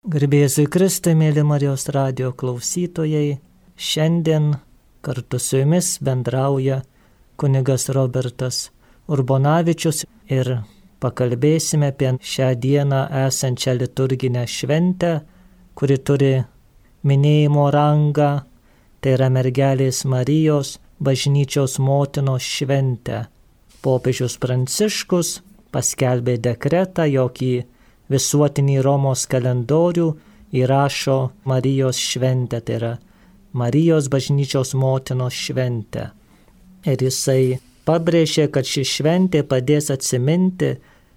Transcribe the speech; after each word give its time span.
Garbėsiu 0.00 0.62
Kristui, 0.72 1.12
mėly 1.12 1.42
Marijos 1.44 1.82
radio 1.92 2.30
klausytojai, 2.32 3.34
šiandien 3.76 4.46
kartu 5.04 5.36
su 5.36 5.58
jumis 5.58 5.98
bendrauja 6.00 6.78
kunigas 7.36 7.84
Robertas 7.92 8.70
Urbonavičius 9.12 10.06
ir 10.32 10.48
pakalbėsime 11.04 11.90
apie 11.92 12.14
šią 12.16 12.48
dieną 12.62 13.00
esančią 13.26 13.74
liturginę 13.76 14.46
šventę, 14.48 15.10
kuri 15.76 15.98
turi 16.00 16.32
minėjimo 17.04 17.66
rangą, 17.70 18.30
tai 19.04 19.12
yra 19.18 19.28
mergelės 19.28 20.06
Marijos 20.08 20.78
bažnyčios 20.96 21.76
motinos 21.76 22.48
šventę. 22.48 23.26
Popiežius 23.84 24.40
Pranciškus 24.40 25.42
paskelbė 25.76 26.40
dekretą, 26.40 27.04
jog 27.04 27.36
į 27.44 27.52
visuotinį 28.10 28.80
Romos 28.84 29.26
kalendorių 29.30 30.08
įrašo 30.56 31.18
Marijos 31.48 32.00
šventę, 32.02 32.60
tai 32.60 32.76
yra 32.78 32.92
Marijos 33.52 34.08
bažnyčios 34.10 34.74
motinos 34.74 35.34
šventę. 35.34 36.10
Ir 36.86 37.02
jisai 37.02 37.60
pabrėžė, 37.86 38.48
kad 38.54 38.66
ši 38.66 38.84
šventė 38.86 39.42
padės 39.46 39.90
atsiminti, 39.94 40.76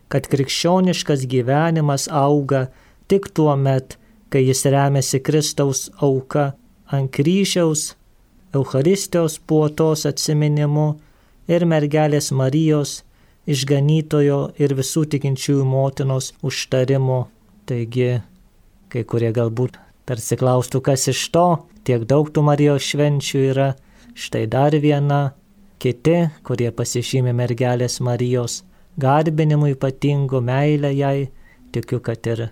kad 0.09 0.27
krikščioniškas 0.29 1.25
gyvenimas 1.29 2.07
auga 2.09 2.67
tik 3.09 3.29
tuo 3.33 3.55
met, 3.57 3.97
kai 4.29 4.43
jis 4.47 4.65
remiasi 4.65 5.21
Kristaus 5.21 5.89
auka 6.01 6.53
ant 6.93 7.11
kryžiaus, 7.13 7.93
Eucharistijos 8.53 9.39
puotos 9.49 10.05
atsiminimu 10.05 10.87
ir 11.49 11.65
mergelės 11.65 12.29
Marijos 12.37 12.99
išganytojo 13.49 14.39
ir 14.61 14.75
visų 14.77 15.05
tikinčiųjų 15.13 15.65
motinos 15.67 16.31
užtarimo. 16.45 17.27
Taigi, 17.67 18.19
kai 18.91 19.03
kurie 19.07 19.31
galbūt 19.35 19.77
tarsi 20.07 20.35
klaustų, 20.39 20.81
kas 20.83 21.07
iš 21.11 21.21
to, 21.31 21.47
tiek 21.87 22.03
daug 22.07 22.27
tų 22.31 22.43
Marijos 22.43 22.83
švenčių 22.89 23.45
yra, 23.53 23.69
štai 24.19 24.45
dar 24.51 24.75
viena, 24.75 25.33
kiti, 25.79 26.27
kurie 26.43 26.69
pasižymė 26.75 27.33
mergelės 27.35 28.01
Marijos 28.03 28.61
garbinimu 28.99 29.71
ypatingu 29.73 30.41
meilę 30.41 30.91
jai, 30.93 31.29
tikiu, 31.71 31.99
kad 31.99 32.27
ir 32.27 32.49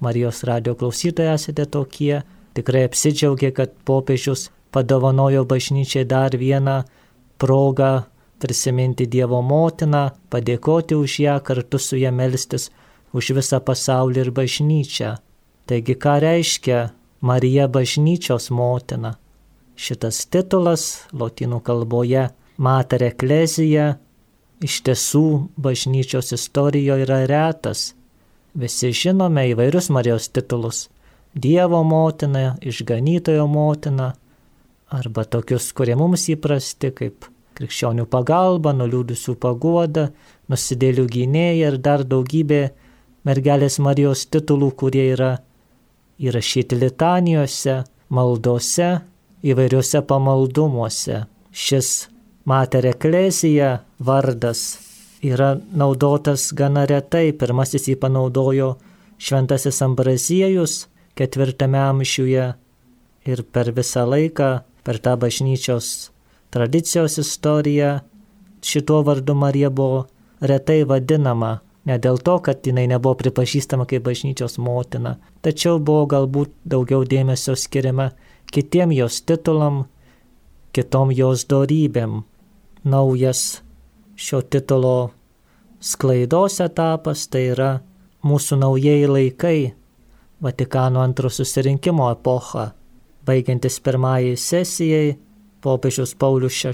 Marijos 0.00 0.42
radio 0.44 0.74
klausytojai 0.74 1.36
esate 1.36 1.66
tokie, 1.70 2.22
tikrai 2.56 2.84
apsidžiaugė, 2.88 3.52
kad 3.56 3.72
popiežius 3.88 4.50
padovanojo 4.74 5.44
bažnyčiai 5.48 6.04
dar 6.04 6.36
vieną 6.36 6.82
progą 7.40 8.06
prisiminti 8.38 9.06
Dievo 9.06 9.40
motiną, 9.42 10.10
padėkoti 10.30 10.96
už 10.96 11.18
ją, 11.24 11.36
kartu 11.40 11.78
su 11.78 11.96
ją 11.96 12.12
melstis 12.12 12.70
už 13.16 13.32
visą 13.38 13.60
pasaulį 13.64 14.24
ir 14.24 14.30
bažnyčią. 14.36 15.12
Taigi 15.66 15.96
ką 15.98 16.18
reiškia 16.22 16.80
Marija 17.20 17.66
bažnyčios 17.68 18.50
motina? 18.50 19.16
Šitas 19.76 20.24
titulas 20.32 21.06
lotynų 21.12 21.60
kalboje 21.64 22.28
Mater 22.56 23.02
Eklezija 23.10 23.96
iš 24.64 24.80
tiesų 24.86 25.26
bažnyčios 25.60 26.32
istorijoje 26.32 27.04
yra 27.04 27.24
retas. 27.28 27.92
Visi 28.56 28.92
žinome 28.92 29.50
įvairius 29.52 29.90
Marijos 29.92 30.30
titulus- 30.32 30.88
Dievo 31.44 31.82
motina, 31.84 32.56
išganytojo 32.62 33.46
motina, 33.46 34.14
arba 34.88 35.24
tokius, 35.24 35.72
kurie 35.72 35.96
mums 35.96 36.28
įprasti 36.32 36.94
kaip 36.94 37.26
krikščionių 37.56 38.06
pagalba, 38.12 38.74
nuliūdusių 38.76 39.36
paguoda, 39.40 40.10
nusidėlių 40.52 41.06
gynėja 41.12 41.72
ir 41.72 41.78
dar 41.82 42.04
daugybė 42.04 42.62
mergelės 43.26 43.78
Marijos 43.82 44.26
titulų, 44.30 44.70
kurie 44.78 45.06
yra 45.14 45.32
įrašyti 46.22 46.78
litanijose, 46.80 47.82
maldose, 48.08 48.90
įvairiuose 49.46 50.02
pamaldumuose. 50.06 51.24
Šis 51.52 52.08
Mater 52.46 52.86
Eklesija 52.92 53.80
vardas 53.98 54.66
yra 55.24 55.56
naudotas 55.72 56.50
gana 56.54 56.84
retai. 56.86 57.32
Pirmasis 57.32 57.88
jį 57.90 57.96
panaudojo 58.02 58.76
Šventasis 59.18 59.80
Ambraziejus 59.82 60.84
ketvirtame 61.16 61.80
amžiuje 61.80 62.50
ir 63.26 63.42
per 63.52 63.72
visą 63.74 64.04
laiką, 64.06 64.50
per 64.84 65.00
tą 65.02 65.16
bažnyčios 65.18 66.10
tradicijos 66.50 67.18
istorija 67.18 68.00
šituo 68.62 69.02
vardu 69.02 69.34
Marija 69.34 69.70
buvo 69.70 70.06
retai 70.40 70.84
vadinama, 70.84 71.58
ne 71.84 71.98
dėl 72.02 72.18
to, 72.18 72.38
kad 72.42 72.66
jinai 72.66 72.86
nebuvo 72.90 73.14
pripažįstama 73.20 73.86
kaip 73.86 74.04
bažnyčios 74.06 74.58
motina, 74.58 75.16
tačiau 75.42 75.78
buvo 75.78 76.06
galbūt 76.10 76.54
daugiau 76.64 77.04
dėmesio 77.06 77.54
skiriama 77.56 78.10
kitiem 78.52 78.92
jos 78.92 79.20
titulam, 79.22 79.84
kitom 80.74 81.12
jos 81.14 81.46
dorybėm. 81.50 82.22
Naujas 82.86 83.62
šio 84.14 84.42
titulo 84.42 85.10
sklaidos 85.82 86.60
etapas 86.62 87.26
tai 87.30 87.48
yra 87.54 87.70
mūsų 88.26 88.60
naujieji 88.62 89.10
laikai, 89.10 89.58
Vatikano 90.36 91.00
antro 91.00 91.30
susirinkimo 91.32 92.10
epocha, 92.12 92.66
baigiantis 93.24 93.78
pirmajai 93.80 94.34
sesijai 94.36 95.14
popiežius 95.66 96.14
Paulius 96.14 96.62
VI 96.62 96.70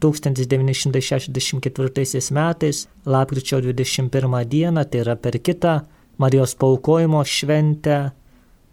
1964 0.00 2.30
metais, 2.30 2.88
lapkričio 3.06 3.60
21 3.60 4.44
dieną, 4.44 4.84
tai 4.90 5.00
yra 5.04 5.16
per 5.16 5.38
kitą 5.38 5.80
Marijos 6.18 6.54
paukojimo 6.58 7.22
šventę, 7.22 8.10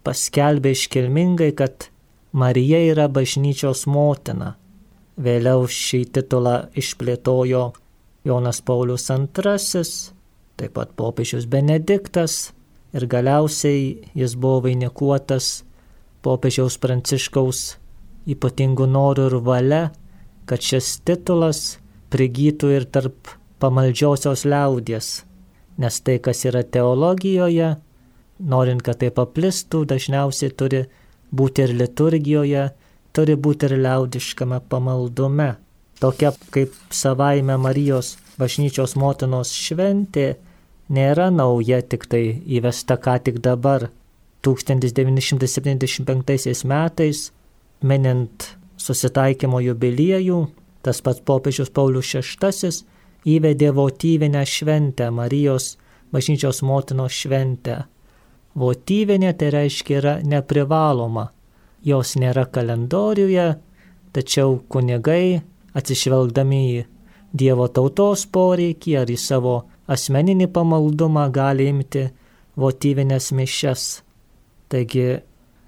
paskelbė 0.02 0.70
iškilmingai, 0.74 1.52
kad 1.54 1.90
Marija 2.32 2.78
yra 2.92 3.08
bažnyčios 3.08 3.86
motina. 3.86 4.56
Vėliau 5.16 5.66
šį 5.70 6.04
titulą 6.18 6.68
išplėtojo 6.76 7.72
Jonas 8.26 8.60
Paulius 8.66 9.10
II, 9.10 9.22
taip 10.58 10.72
pat 10.74 10.90
popiežius 10.98 11.46
Benediktas 11.46 12.52
ir 12.96 13.06
galiausiai 13.06 14.10
jis 14.14 14.34
buvo 14.34 14.60
vainikuotas 14.66 15.62
popiežiaus 16.26 16.78
Pranciškaus 16.82 17.76
ypatingų 18.26 18.86
norų 18.90 19.30
ir 19.30 19.38
valia, 19.46 19.82
kad 20.46 20.62
šis 20.62 20.98
titulas 21.06 21.78
prigytų 22.12 22.72
ir 22.76 22.86
tarp 22.90 23.32
pamaldžiosios 23.62 24.44
liaudies, 24.46 25.24
nes 25.80 26.00
tai, 26.04 26.18
kas 26.22 26.44
yra 26.48 26.62
teologijoje, 26.62 27.76
norint, 28.38 28.82
kad 28.84 29.00
tai 29.00 29.10
paplistų, 29.14 29.84
dažniausiai 29.88 30.52
turi 30.52 30.84
būti 31.34 31.66
ir 31.66 31.74
liturgijoje, 31.80 32.68
turi 33.16 33.36
būti 33.36 33.70
ir 33.70 33.78
liaudiškame 33.80 34.60
pamaldume. 34.70 35.54
Tokia 36.00 36.32
kaip 36.52 36.72
savaime 36.92 37.56
Marijos 37.56 38.16
bažnyčios 38.36 38.96
motinos 39.00 39.52
šventė 39.56 40.36
nėra 40.92 41.30
nauja, 41.32 41.80
tik 41.82 42.06
tai 42.10 42.42
įvesta 42.58 42.96
ką 43.00 43.18
tik 43.24 43.38
dabar. 43.44 43.88
1975 44.46 46.64
metais 46.70 47.32
minint 47.82 48.56
susitaikymo 48.80 49.60
jubiliejų, 49.64 50.40
tas 50.82 51.02
pats 51.02 51.22
popiežius 51.26 51.72
Paulius 51.74 52.14
VI 52.14 52.70
įvedė 53.36 53.72
votyvinę 53.74 54.44
šventę, 54.46 55.10
Marijos 55.10 55.76
bažnyčios 56.14 56.62
motinos 56.62 57.12
šventę. 57.12 57.84
Votyvinė 58.56 59.34
tai 59.36 59.50
reiškia 59.52 59.96
yra 60.00 60.14
neprivaloma, 60.24 61.28
jos 61.84 62.14
nėra 62.16 62.46
kalendoriuje, 62.48 63.48
tačiau 64.16 64.60
kunigai, 64.72 65.42
atsižvelgdami 65.76 66.60
į 66.76 66.84
Dievo 67.36 67.66
tautos 67.68 68.22
poreikį 68.32 68.94
ar 68.96 69.10
į 69.12 69.16
savo 69.20 69.56
asmeninį 69.92 70.46
pamaldumą, 70.54 71.26
gali 71.34 71.66
imti 71.68 72.06
votyvinės 72.56 73.32
mišes. 73.36 73.82
Taigi 74.72 75.18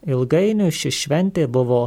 ilgainiui 0.09 0.73
ši 0.75 0.93
šventė 1.03 1.47
buvo 1.53 1.83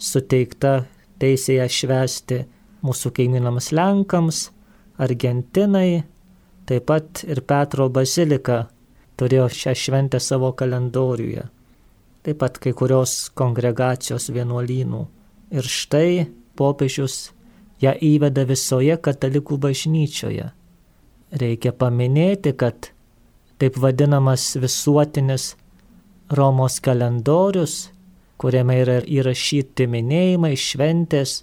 suteikta 0.00 0.84
teisėje 1.20 1.66
švesti 1.68 2.40
mūsų 2.86 3.12
kaimynams 3.16 3.70
Lenkams, 3.76 4.48
Argentinai, 5.00 6.02
taip 6.68 6.86
pat 6.88 7.24
ir 7.28 7.42
Petro 7.48 7.88
bazilika 7.92 8.62
turėjo 9.20 9.48
šią 9.52 9.74
šventę 9.76 10.20
savo 10.20 10.52
kalendoriuje, 10.56 11.44
taip 12.24 12.40
pat 12.40 12.60
kai 12.62 12.72
kurios 12.76 13.28
kongregacijos 13.36 14.30
vienuolynų. 14.32 15.02
Ir 15.50 15.66
štai 15.66 16.28
popiežius 16.56 17.32
ją 17.82 17.92
įveda 17.96 18.46
visoje 18.48 18.96
katalikų 19.02 19.58
bažnyčioje. 19.60 20.50
Reikia 21.40 21.72
paminėti, 21.72 22.52
kad 22.56 22.92
taip 23.60 23.76
vadinamas 23.80 24.54
visuotinis 24.60 25.54
Romos 26.30 26.78
kalendorius 26.84 27.88
kuriame 28.40 28.78
yra 28.80 28.98
įrašyti 29.04 29.86
minėjimai, 29.90 30.54
šventės, 30.56 31.42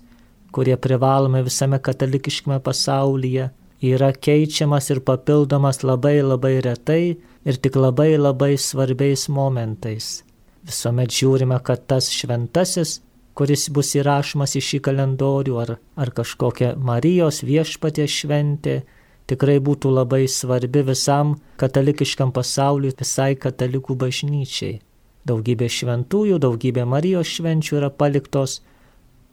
kurie 0.55 0.75
privalomi 0.81 1.43
visame 1.45 1.77
katalikiškame 1.83 2.57
pasaulyje, 2.65 3.51
yra 3.85 4.11
keičiamas 4.27 4.89
ir 4.93 5.03
papildomas 5.05 5.83
labai 5.85 6.17
labai 6.23 6.55
retai 6.65 7.03
ir 7.47 7.59
tik 7.61 7.77
labai 7.77 8.15
labai 8.17 8.55
svarbiais 8.57 9.27
momentais. 9.29 10.23
Visuomet 10.67 11.13
žiūrime, 11.13 11.59
kad 11.63 11.85
tas 11.87 12.09
šventasis, 12.11 12.97
kuris 13.37 13.67
bus 13.69 13.93
įrašomas 13.99 14.57
į 14.57 14.63
šį 14.65 14.79
kalendorių, 14.89 15.59
ar, 15.61 15.75
ar 16.01 16.11
kažkokia 16.17 16.73
Marijos 16.81 17.43
viešpatės 17.45 18.23
šventė, 18.23 18.79
tikrai 19.27 19.59
būtų 19.63 19.91
labai 19.91 20.25
svarbi 20.31 20.83
visam 20.88 21.35
katalikiškam 21.62 22.31
pasauliu, 22.35 22.94
visai 22.95 23.35
katalikų 23.35 23.97
bažnyčiai. 24.00 24.79
Daugybė 25.27 25.68
šventųjų, 25.68 26.39
daugybė 26.39 26.85
Marijos 26.88 27.27
švenčių 27.35 27.79
yra 27.81 27.89
paliktos 27.91 28.62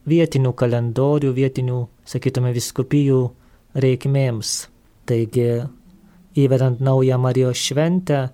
vietinių 0.05 0.51
kalendorių, 0.59 1.31
vietinių, 1.33 1.79
sakytume, 2.05 2.51
viskupijų 2.55 3.21
reikmėms. 3.79 4.55
Taigi, 5.07 5.47
įvedant 6.35 6.81
naują 6.83 7.19
Marijos 7.21 7.61
šventę 7.61 8.25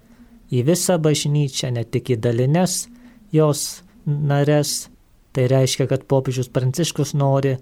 į 0.52 0.64
visą 0.68 0.98
bažnyčią, 0.98 1.70
ne 1.76 1.86
tik 1.86 2.16
į 2.16 2.18
dalines 2.24 2.88
jos 3.32 3.84
nares, 4.06 4.90
tai 5.32 5.46
reiškia, 5.52 5.86
kad 5.88 6.08
popiežius 6.10 6.50
Pranciškus 6.52 7.14
nori 7.14 7.60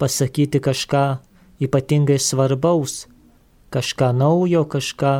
pasakyti 0.00 0.58
kažką 0.60 1.04
ypatingai 1.62 2.18
svarbaus 2.18 3.04
kažką 3.70 4.12
naujo, 4.16 4.64
kažką 4.64 5.12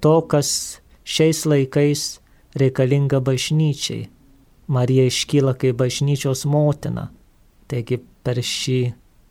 to, 0.00 0.20
kas 0.30 0.80
šiais 1.04 1.44
laikais 1.46 2.20
reikalinga 2.54 3.20
bažnyčiai. 3.20 4.08
Marija 4.66 5.06
iškyla 5.06 5.54
kaip 5.54 5.76
bažnyčios 5.78 6.44
motina. 6.50 7.10
Taigi 7.70 8.00
per 8.26 8.40
šį 8.42 8.80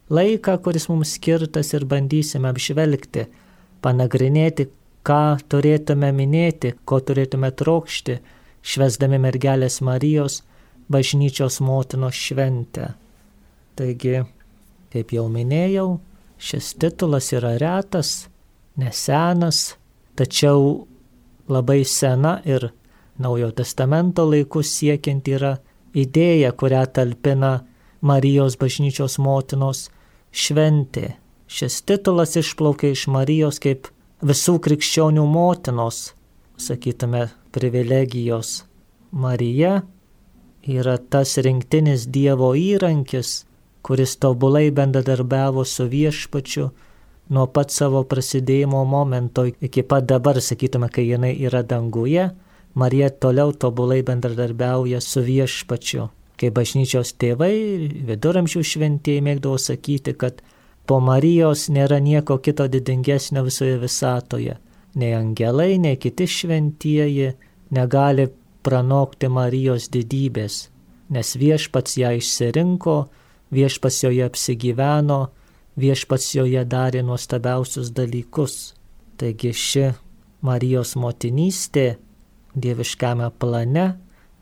laiką, 0.10 0.58
kuris 0.64 0.88
mums 0.92 1.16
skirtas 1.18 1.74
ir 1.76 1.86
bandysime 1.92 2.52
apžvelgti, 2.52 3.28
panagrinėti, 3.84 4.70
ką 5.06 5.38
turėtume 5.52 6.12
minėti, 6.16 6.74
ko 6.88 7.00
turėtume 7.04 7.52
trokšti, 7.52 8.20
švesdami 8.66 9.20
mergelės 9.22 9.82
Marijos 9.86 10.42
bažnyčios 10.92 11.60
motinos 11.62 12.16
šventę. 12.18 12.94
Taigi, 13.76 14.24
kaip 14.94 15.12
jau 15.12 15.28
minėjau, 15.32 16.00
šis 16.40 16.74
titulas 16.80 17.32
yra 17.36 17.56
retas, 17.62 18.30
nesenas, 18.78 19.76
tačiau 20.16 20.88
labai 21.48 21.84
sena 21.86 22.40
ir 22.46 22.72
Naujojo 23.18 23.54
testamento 23.56 24.26
laikus 24.28 24.74
siekiant 24.76 25.28
yra 25.32 25.54
idėja, 25.96 26.52
kurią 26.52 26.82
talpina 26.92 27.52
Marijos 28.04 28.58
bažnyčios 28.60 29.16
motinos 29.24 29.86
šventė. 30.36 31.14
Šis 31.48 31.80
titulas 31.88 32.36
išplaukia 32.36 32.92
iš 32.92 33.06
Marijos 33.08 33.62
kaip 33.64 33.88
visų 34.20 34.58
krikščionių 34.66 35.24
motinos, 35.32 36.12
sakytume, 36.60 37.30
privilegijos. 37.56 38.66
Marija 39.16 39.86
yra 40.68 40.98
tas 40.98 41.38
rinktinis 41.38 42.10
Dievo 42.12 42.52
įrankis, 42.60 43.46
kuris 43.86 44.18
tobulai 44.20 44.68
bendradarbiavo 44.76 45.64
su 45.64 45.88
viešpačiu 45.88 46.72
nuo 47.30 47.46
pat 47.48 47.72
savo 47.74 48.04
prasidėjimo 48.04 48.84
momento 48.86 49.46
iki 49.46 49.84
pat 49.84 50.06
dabar, 50.10 50.42
sakytume, 50.42 50.90
kai 50.90 51.08
jinai 51.10 51.34
yra 51.48 51.64
danguje, 51.64 52.30
Marija 52.76 53.10
toliau 53.10 53.54
tobulai 53.56 54.02
bendradarbiauja 54.04 55.00
su 55.02 55.24
viešpačiu. 55.24 56.10
Kai 56.36 56.50
bažnyčios 56.52 57.14
tėvai, 57.16 57.54
viduramžių 58.10 58.64
šventieji 58.68 59.24
mėgdavo 59.24 59.56
sakyti, 59.62 60.12
kad 60.20 60.42
po 60.84 61.00
Marijos 61.00 61.70
nėra 61.72 62.02
nieko 62.04 62.38
kito 62.44 62.68
didingesnio 62.68 63.46
visoje 63.46 63.78
visatoje. 63.80 64.58
Nei 65.00 65.14
angelai, 65.16 65.78
nei 65.80 65.96
kiti 65.96 66.28
šventieji 66.28 67.32
negali 67.72 68.28
pranokti 68.68 69.30
Marijos 69.32 69.88
didybės, 69.94 70.66
nes 71.16 71.32
viešpats 71.40 71.96
ją 72.02 72.12
išsirinko, 72.20 72.98
viešpats 73.56 74.04
joje 74.04 74.28
apsigyveno, 74.28 75.22
viešpats 75.80 76.34
joje 76.36 76.64
darė 76.66 77.04
nuostabiausius 77.04 77.92
dalykus. 77.96 78.74
Taigi 79.20 79.54
ši 79.54 79.86
Marijos 80.46 80.96
motinystė 81.00 81.96
dieviškame 82.56 83.30
plane 83.40 83.86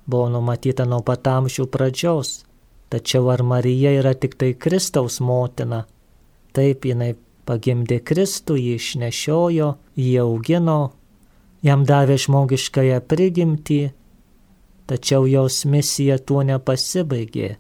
buvo 0.06 0.30
numatyta 0.30 0.86
nuo 0.86 1.02
pat 1.06 1.28
amžių 1.28 1.68
pradžios. 1.72 2.44
Tačiau 2.94 3.30
ar 3.34 3.42
Marija 3.44 3.94
yra 4.00 4.14
tik 4.14 4.36
tai 4.38 4.54
Kristaus 4.54 5.20
motina? 5.22 5.86
Taip 6.54 6.86
jinai 6.86 7.16
pagimdė 7.48 8.00
Kristų, 8.06 8.58
jį 8.60 8.76
išnešiojo, 8.78 9.70
jį 9.98 10.14
augino, 10.22 10.94
jam 11.66 11.88
davė 11.90 12.20
žmogiškąją 12.22 13.00
prigimtį, 13.10 13.82
tačiau 14.88 15.26
jos 15.28 15.64
misija 15.66 16.20
tuo 16.20 16.44
nepasibaigė. 16.46 17.56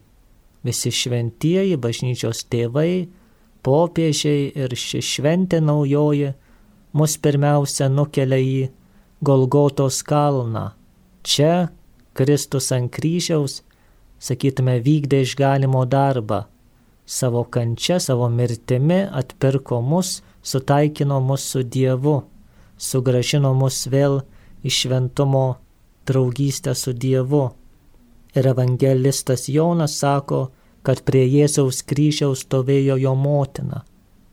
Visi 0.63 0.93
šventieji 0.93 1.79
bažnyčios 1.81 2.45
tėvai 2.51 3.09
popiežiai 3.63 4.51
ir 4.63 4.75
ši 4.77 5.01
šventė 5.01 5.61
naujoji 5.63 6.33
mus 6.93 7.17
pirmiausia 7.17 7.89
nukelia 7.89 8.39
į 8.39 8.57
Golgotos 9.23 10.01
kalną. 10.03 10.71
Čia 11.23 11.69
Kristus 12.13 12.69
ant 12.75 12.91
kryžiaus, 12.93 13.61
sakytume, 14.19 14.77
vykdė 14.83 15.23
išgalimo 15.25 15.85
darbą. 15.89 16.43
Savo 17.05 17.43
kančia, 17.43 17.99
savo 17.99 18.29
mirtimi 18.29 19.01
atpirko 19.07 19.81
mus, 19.81 20.21
sutaikino 20.43 21.19
mus 21.23 21.47
su 21.51 21.63
Dievu, 21.63 22.21
sugražino 22.77 23.53
mus 23.55 23.87
vėl 23.91 24.21
iš 24.63 24.83
šventumo 24.85 25.45
draugystę 26.07 26.75
su 26.75 26.93
Dievu. 26.93 27.49
Ir 28.35 28.47
evangelistas 28.49 29.47
Jonas 29.49 29.97
sako, 29.99 30.47
kad 30.83 31.01
prie 31.07 31.23
Jėzaus 31.25 31.81
kryžiaus 31.87 32.43
stovėjo 32.43 32.97
jo 32.99 33.13
motina. 33.15 33.83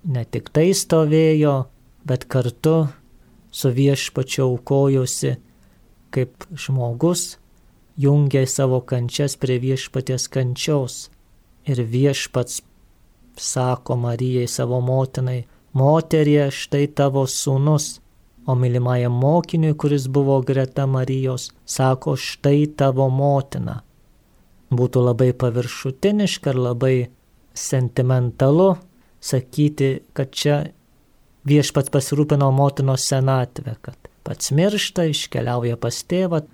Ne 0.05 0.25
tik 0.25 0.50
tai 0.55 0.70
stovėjo, 0.75 1.55
bet 2.05 2.26
kartu 2.32 2.88
su 3.50 3.70
viešpačiu 3.76 4.47
aukojosi 4.49 5.37
kaip 6.11 6.47
žmogus, 6.58 7.38
jungė 8.00 8.47
savo 8.50 8.81
kančias 8.82 9.37
prie 9.38 9.61
viešpaties 9.62 10.26
kančios. 10.32 11.08
Ir 11.70 11.82
viešpats 11.87 12.62
sako 13.38 13.96
Marijai 14.00 14.49
savo 14.50 14.81
motinai, 14.82 15.44
moterie 15.76 16.49
štai 16.50 16.88
tavo 16.96 17.26
sūnus, 17.31 18.00
o 18.49 18.56
mylimajam 18.58 19.14
mokiniui, 19.23 19.76
kuris 19.79 20.08
buvo 20.08 20.41
greta 20.43 20.88
Marijos, 20.91 21.50
sako 21.69 22.17
štai 22.19 22.64
tavo 22.75 23.06
motina 23.12 23.82
būtų 24.70 25.03
labai 25.05 25.32
paviršutiniška 25.36 26.53
ir 26.53 26.60
labai 26.60 26.94
sentimentalu 27.56 28.74
sakyti, 29.20 29.91
kad 30.17 30.32
čia 30.32 30.60
viešpats 31.48 31.93
pasirūpino 31.93 32.50
motinos 32.55 33.05
senatvę, 33.10 33.77
kad 33.82 34.10
pats 34.24 34.53
miršta, 34.55 35.08
iškeliauja 35.10 35.77
pas 35.81 36.03
tėvą, 36.06 36.44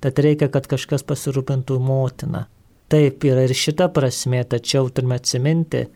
tad 0.00 0.20
reikia, 0.22 0.48
kad 0.52 0.68
kažkas 0.70 1.04
pasirūpintų 1.06 1.78
motiną. 1.82 2.46
Taip 2.92 3.24
yra 3.26 3.46
ir 3.48 3.54
šita 3.54 3.88
prasme, 3.94 4.44
tačiau 4.46 4.88
turime 4.94 5.18
atsiminti, 5.18 5.86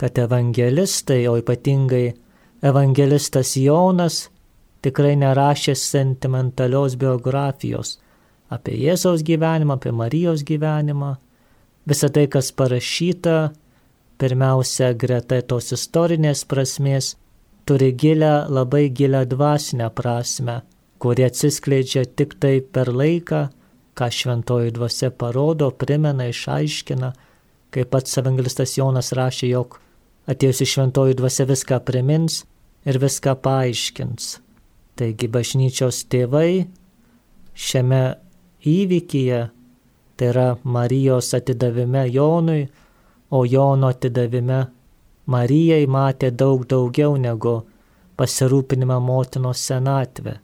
kad 0.00 0.18
evangelistai, 0.18 1.26
o 1.28 1.36
ypatingai 1.40 2.06
evangelistas 2.64 3.52
Jonas, 3.60 4.28
tikrai 4.82 5.14
nerašė 5.20 5.74
sentimentalios 5.76 6.96
biografijos 6.96 7.98
apie 8.48 8.78
Jėzaus 8.80 9.24
gyvenimą, 9.26 9.76
apie 9.76 9.92
Marijos 9.92 10.44
gyvenimą, 10.46 11.16
Visą 11.88 12.10
tai, 12.12 12.26
kas 12.28 12.50
parašyta, 12.52 13.36
pirmiausia, 14.20 14.92
greta 14.92 15.38
tos 15.48 15.72
istorinės 15.72 16.44
prasmės, 16.48 17.14
turi 17.68 17.94
gilę, 17.96 18.48
labai 18.52 18.90
gilę 18.92 19.22
dvasinę 19.30 19.88
prasme, 19.96 20.60
kuri 21.00 21.24
atsiskleidžia 21.28 22.04
tik 22.18 22.36
tai 22.42 22.58
per 22.60 22.92
laiką, 22.92 23.46
ką 23.96 24.10
šventoji 24.12 24.74
dvasia 24.76 25.10
parodo, 25.10 25.70
primena, 25.72 26.28
išaiškina, 26.28 27.12
kaip 27.74 27.90
pats 27.92 28.20
evangelistas 28.20 28.76
Jonas 28.78 29.12
rašė, 29.16 29.48
jog 29.52 29.80
atėjusi 30.28 30.68
šventoji 30.68 31.16
dvasia 31.18 31.48
viską 31.48 31.80
primins 31.88 32.42
ir 32.88 33.00
viską 33.00 33.34
paaiškins. 33.44 34.38
Taigi 34.98 35.28
bažnyčios 35.30 36.02
tėvai 36.10 36.66
šiame 37.54 38.02
įvykyje 38.66 39.46
tai 40.18 40.28
yra 40.32 40.48
Marijos 40.64 41.30
atidavime 41.38 42.02
Jonui, 42.10 42.66
o 43.30 43.44
Jono 43.46 43.92
atidavime 43.94 44.58
Marijai 45.30 45.86
matė 45.86 46.32
daug 46.32 46.64
daugiau 46.66 47.16
negu 47.20 47.54
pasirūpinimą 48.18 48.98
motinos 49.04 49.62
senatvę. 49.68 50.38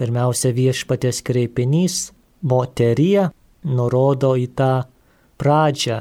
Pirmiausia 0.00 0.54
viešpatės 0.56 1.20
kreipinys, 1.26 2.12
moterija, 2.42 3.28
nurodo 3.68 4.32
į 4.40 4.48
tą 4.56 4.72
pradžią, 5.38 5.98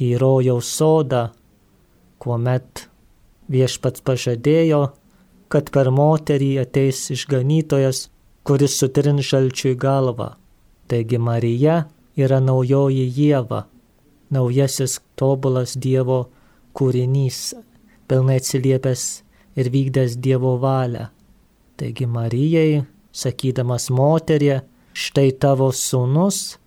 į 0.00 0.14
rojaus 0.22 0.70
sodą, 0.78 1.26
kuomet 2.22 2.88
viešpats 3.52 4.00
pažadėjo 4.06 4.86
kad 5.52 5.70
per 5.72 5.90
moterį 5.94 6.50
ateis 6.62 7.00
išganytojas, 7.14 8.06
kuris 8.46 8.76
sutrin 8.80 9.20
šalčiui 9.24 9.74
galvą. 9.80 10.34
Taigi 10.88 11.20
Marija 11.20 11.82
yra 12.18 12.40
naujoji 12.42 13.06
Jėva, 13.14 13.64
naujasis 14.34 14.98
tobulas 15.18 15.76
Dievo 15.78 16.26
kūrinys, 16.76 17.54
pilnai 18.08 18.38
atsiliepęs 18.42 19.04
ir 19.58 19.70
vykdęs 19.74 20.18
Dievo 20.18 20.56
valią. 20.62 21.08
Taigi 21.78 22.06
Marijai, 22.10 22.82
sakydamas 23.14 23.88
moterie, 23.94 24.62
štai 24.92 25.30
tavo 25.38 25.70
sūnus, 25.70 26.58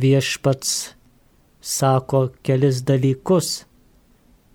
viešpats 0.00 0.94
sako 1.60 2.30
kelis 2.42 2.82
dalykus. 2.88 3.64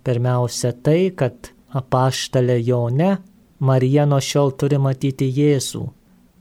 Pirmiausia 0.03 0.73
tai, 0.73 1.11
kad 1.13 1.51
apaštalė 1.75 2.57
Jone 2.65 3.17
Marija 3.59 4.05
nuo 4.07 4.21
šiol 4.23 4.53
turi 4.55 4.79
matyti 4.79 5.27
Jėzų. 5.35 5.83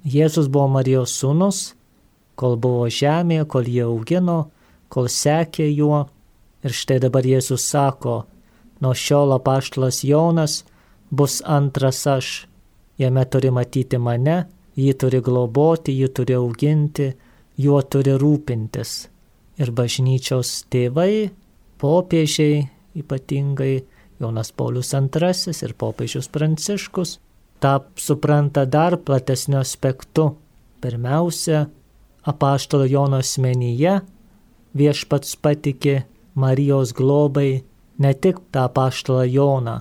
Jėzus 0.07 0.47
buvo 0.47 0.69
Marijos 0.79 1.17
sūnus, 1.19 1.75
kol 2.39 2.57
buvo 2.61 2.87
žemėje, 2.93 3.47
kol 3.51 3.67
jie 3.67 3.85
augino, 3.87 4.39
kol 4.93 5.11
sekė 5.11 5.67
juo. 5.73 6.07
Ir 6.63 6.75
štai 6.75 6.99
dabar 7.03 7.27
Jėzus 7.27 7.67
sako, 7.67 8.23
nuo 8.83 8.95
šiol 8.95 9.35
apaštalas 9.37 10.03
Jonas 10.07 10.63
bus 11.11 11.41
antras 11.45 12.05
aš. 12.07 12.31
Jame 12.99 13.23
turi 13.31 13.51
matyti 13.55 13.99
mane, 13.99 14.41
jį 14.79 14.95
turi 14.99 15.21
globoti, 15.23 15.95
jį 15.95 16.09
turi 16.15 16.35
auginti, 16.39 17.13
juo 17.59 17.79
turi 17.83 18.17
rūpintis. 18.19 18.97
Ir 19.59 19.71
bažnyčios 19.75 20.65
tėvai, 20.71 21.31
popiežiai 21.79 22.67
ypatingai, 22.99 23.85
Jonas 24.19 24.51
Paulius 24.51 24.91
II 24.95 25.55
ir 25.63 25.75
popiežius 25.79 26.27
Pranciškus, 26.35 27.19
tą 27.63 27.75
supranta 27.95 28.65
dar 28.67 28.97
platesniu 28.99 29.61
aspektu. 29.61 30.33
Pirmiausia, 30.83 31.67
apaštalo 32.29 32.85
Jono 32.85 33.21
asmenyje 33.23 33.99
viešpats 34.77 35.37
patikė 35.43 36.03
Marijos 36.39 36.93
globai 36.95 37.63
ne 37.99 38.15
tik 38.15 38.41
tą 38.53 38.67
apaštalą 38.69 39.25
Joną. 39.27 39.81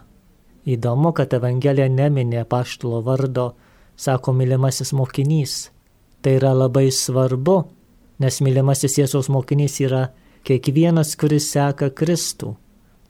Įdomu, 0.67 1.13
kad 1.15 1.33
Evangelija 1.33 1.87
neminė 1.87 2.41
apaštalo 2.43 3.01
vardo, 3.05 3.53
sako 3.95 4.33
mylimasis 4.35 4.91
mokinys. 4.93 5.69
Tai 6.21 6.33
yra 6.39 6.51
labai 6.57 6.89
svarbu, 6.91 7.57
nes 8.19 8.39
mylimasis 8.43 8.97
Jėzaus 8.99 9.29
mokinys 9.31 9.77
yra 9.85 10.07
kiekvienas, 10.47 11.15
kuris 11.19 11.51
seka 11.53 11.91
Kristų. 11.93 12.55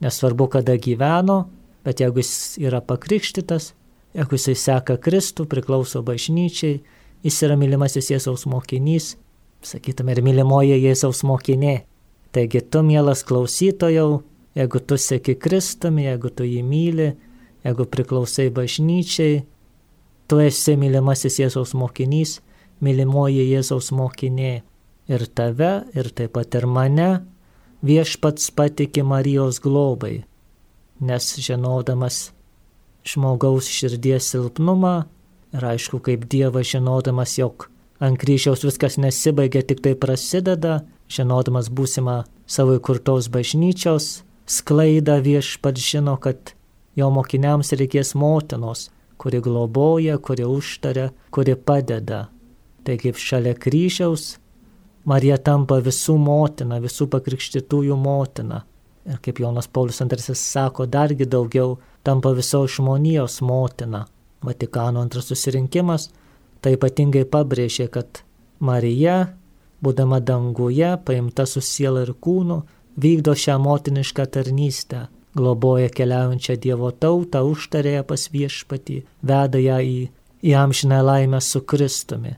Nesvarbu, 0.04 0.50
kada 0.54 0.76
gyveno, 0.78 1.48
bet 1.86 2.04
jeigu 2.04 2.22
jis 2.22 2.60
yra 2.62 2.84
pakrikštytas, 2.86 3.72
jeigu 4.14 4.38
jisai 4.38 4.58
seka 4.60 5.00
Kristų, 5.02 5.48
priklauso 5.50 6.04
bažnyčiai, 6.06 6.82
jis 7.26 7.40
yra 7.48 7.58
mylimasis 7.58 8.12
Jėzaus 8.12 8.46
mokinys, 8.50 9.16
sakytume, 9.66 10.14
ir 10.14 10.24
mylimoji 10.26 10.78
Jėzaus 10.82 11.24
mokinė. 11.28 11.82
Taigi 12.36 12.62
tu, 12.62 12.84
mielas 12.86 13.24
klausytojau, 13.28 14.22
jeigu 14.58 14.82
tu 14.84 14.98
seki 15.00 15.38
Kristumi, 15.40 16.06
jeigu 16.08 16.30
tu 16.30 16.46
jį 16.48 16.62
myli, 16.66 17.12
jeigu 17.66 17.88
priklausai 17.90 18.50
bažnyčiai, 18.54 19.42
tu 20.28 20.40
esi 20.44 20.76
mylimasis 20.78 21.40
Jėzaus 21.42 21.74
mokinys, 21.78 22.40
mylimoji 22.84 23.48
Jėzaus 23.54 23.92
mokinė. 23.96 24.62
Ir 25.08 25.24
tave, 25.32 25.88
ir 25.96 26.10
taip 26.12 26.34
pat 26.36 26.58
ir 26.60 26.66
mane 26.68 27.12
viešpats 27.88 28.50
patikė 28.52 29.06
Marijos 29.08 29.62
globai, 29.64 30.26
nes 31.00 31.30
žinodamas 31.40 32.34
žmogaus 33.08 33.70
širdies 33.72 34.28
silpnumą 34.34 35.06
ir 35.56 35.68
aišku, 35.72 36.02
kaip 36.04 36.26
Dievas 36.30 36.68
žinodamas, 36.74 37.38
jog 37.40 37.70
ant 38.00 38.20
kryžiaus 38.22 38.66
viskas 38.66 38.98
nesibaigia, 39.02 39.64
tik 39.66 39.82
tai 39.86 39.96
prasideda, 40.00 40.82
žinodamas 41.10 41.72
būsimą 41.74 42.24
savo 42.48 42.78
įkurtos 42.78 43.30
bažnyčios 43.34 44.22
sklaidą 44.48 45.20
viešpat 45.24 45.80
žino, 45.82 46.16
kad 46.22 46.54
jo 46.96 47.10
mokiniams 47.14 47.74
reikės 47.78 48.14
motinos, 48.16 48.90
kuri 49.18 49.42
globoja, 49.44 50.18
kuri 50.18 50.46
užtaria, 50.48 51.12
kuri 51.34 51.56
padeda. 51.56 52.28
Tai 52.86 52.96
kaip 53.02 53.18
šalia 53.20 53.56
kryžiaus 53.58 54.38
Marija 55.08 55.38
tampa 55.40 55.78
visų 55.80 56.18
motina, 56.20 56.82
visų 56.84 57.06
pakrikštytųjų 57.14 57.96
motina. 57.96 58.66
Ir 59.08 59.22
kaip 59.24 59.40
Jonas 59.40 59.70
Paulius 59.72 60.02
II 60.04 60.36
sako, 60.36 60.84
dargi 60.86 61.24
daugiau 61.24 61.78
tampa 62.04 62.34
visos 62.36 62.74
žmonijos 62.76 63.40
motina. 63.40 64.04
Vatikano 64.44 65.00
antras 65.00 65.30
susirinkimas 65.32 66.10
tai 66.62 66.76
ypatingai 66.78 67.26
pabrėžė, 67.30 67.88
kad 67.94 68.24
Marija, 68.60 69.18
būdama 69.84 70.20
danguje, 70.24 70.96
paimta 71.06 71.46
su 71.46 71.62
siela 71.62 72.04
ir 72.06 72.14
kūnu, 72.14 72.62
vykdo 72.98 73.36
šią 73.38 73.58
motinišką 73.62 74.26
tarnystę, 74.34 75.08
globoja 75.38 75.90
keliaujančią 75.94 76.58
Dievo 76.64 76.92
tautą, 76.92 77.44
užtarė 77.46 78.00
ją 78.00 78.04
pas 78.10 78.26
viešpatį, 78.34 78.98
veda 79.22 79.62
ją 79.62 79.78
į, 79.86 79.98
į 80.42 80.58
amžinę 80.58 81.02
laimę 81.06 81.42
su 81.46 81.62
Kristumi. 81.62 82.34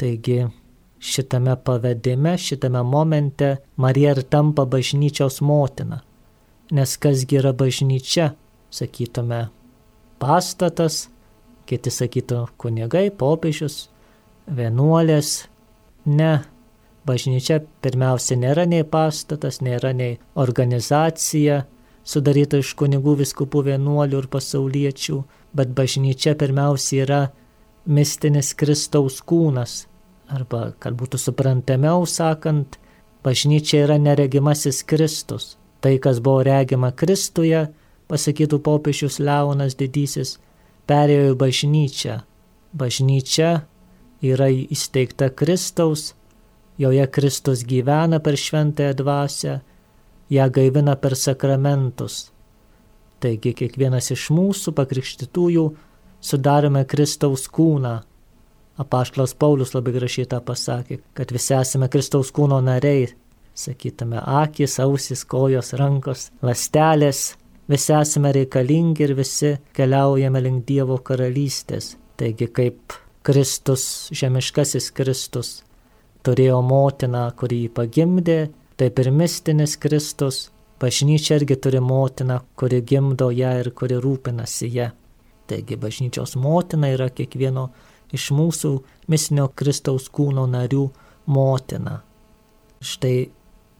Taigi 0.00 0.46
šitame 1.02 1.56
pavedime, 1.64 2.36
šitame 2.38 2.82
momente 2.82 3.56
Marija 3.76 4.16
ir 4.16 4.22
tampa 4.22 4.64
bažnyčios 4.64 5.42
motina. 5.44 6.00
Nes 6.72 6.96
kasgi 6.96 7.36
yra 7.42 7.52
bažnyčia, 7.52 8.32
sakytume, 8.72 9.48
pastatas, 10.22 11.08
kiti 11.72 11.90
sakytų 11.90 12.44
kunigai, 12.60 13.08
popiežius, 13.10 13.88
vienuolės. 14.46 15.48
Ne, 16.06 16.42
bažnyčia 17.06 17.60
pirmiausia 17.82 18.36
nėra 18.38 18.66
nei 18.68 18.84
pastatas, 18.86 19.60
nėra 19.64 19.92
nei 19.96 20.18
organizacija 20.38 21.62
sudaryta 22.04 22.58
iš 22.62 22.74
kunigų, 22.78 23.16
viskupų, 23.22 23.64
vienuolių 23.70 24.22
ir 24.22 24.28
pasauliečių, 24.32 25.22
bet 25.54 25.72
bažnyčia 25.76 26.34
pirmiausia 26.38 27.02
yra 27.04 27.20
mistinis 27.86 28.52
Kristaus 28.58 29.20
kūnas, 29.22 29.86
arba 30.30 30.72
kad 30.82 30.96
būtų 30.98 31.20
suprantamiau 31.20 32.06
sakant, 32.06 32.78
bažnyčia 33.22 33.84
yra 33.86 33.98
neregimasis 34.02 34.82
Kristus. 34.86 35.56
Tai, 35.82 35.96
kas 35.98 36.20
buvo 36.22 36.44
regima 36.46 36.92
Kristuje, 36.94 37.66
pasakytų 38.10 38.60
popiežius 38.62 39.18
Leonas 39.18 39.74
didysis, 39.78 40.36
perėjo 40.88 41.32
į 41.32 41.38
bažnyčią. 41.40 42.18
Bažnyčia 42.72 43.50
yra 44.24 44.48
įsteigta 44.52 45.28
Kristaus, 45.30 46.12
joje 46.80 47.06
Kristus 47.12 47.64
gyvena 47.68 48.22
per 48.22 48.38
šventąją 48.40 48.94
dvasę, 49.00 49.58
ją 50.32 50.46
gaivina 50.50 50.96
per 50.96 51.16
sakramentus. 51.16 52.30
Taigi 53.22 53.52
kiekvienas 53.54 54.10
iš 54.14 54.30
mūsų 54.34 54.72
pakrikštytųjų 54.78 55.66
sudarome 56.22 56.86
Kristaus 56.88 57.44
kūną 57.52 58.00
Apaštlas 58.76 59.34
Paulius 59.34 59.74
labai 59.76 59.92
gražiai 59.92 60.28
tą 60.28 60.40
pasakė, 60.44 60.98
kad 61.16 61.32
visi 61.34 61.52
esame 61.58 61.90
Kristaus 61.92 62.32
kūno 62.32 62.60
nariai, 62.64 63.10
sakytume, 63.54 64.16
akis, 64.40 64.78
ausis, 64.80 65.26
kojos, 65.28 65.74
rankos, 65.76 66.30
lastelės, 66.42 67.34
visi 67.72 67.94
esame 67.96 68.32
reikalingi 68.36 69.06
ir 69.06 69.14
visi 69.18 69.56
keliaujame 69.76 70.42
link 70.44 70.66
Dievo 70.68 70.98
karalystės. 71.00 71.96
Taigi 72.20 72.48
kaip 72.52 72.96
Kristus, 73.26 73.84
žemiškasis 74.14 74.90
Kristus, 74.94 75.52
turėjo 76.26 76.60
motiną, 76.66 77.28
kurį 77.38 77.64
jį 77.64 77.70
pagimdė, 77.76 78.38
taip 78.78 78.98
ir 79.02 79.10
mistinis 79.14 79.76
Kristus, 79.80 80.48
bažnyčia 80.82 81.38
irgi 81.40 81.56
turi 81.62 81.80
motiną, 81.82 82.40
kuri 82.58 82.82
gimdo 82.82 83.30
ją 83.30 83.52
ir 83.60 83.70
kuri 83.78 83.98
rūpinasi 84.02 84.70
ją. 84.76 84.90
Taigi 85.46 85.76
bažnyčios 85.78 86.36
motina 86.40 86.90
yra 86.94 87.08
kiekvieno 87.10 87.68
iš 88.14 88.30
mūsų 88.34 88.72
mistinio 89.10 89.48
Kristaus 89.54 90.08
kūno 90.12 90.46
narių 90.50 90.88
motina. 91.26 92.00
Štai 92.82 93.30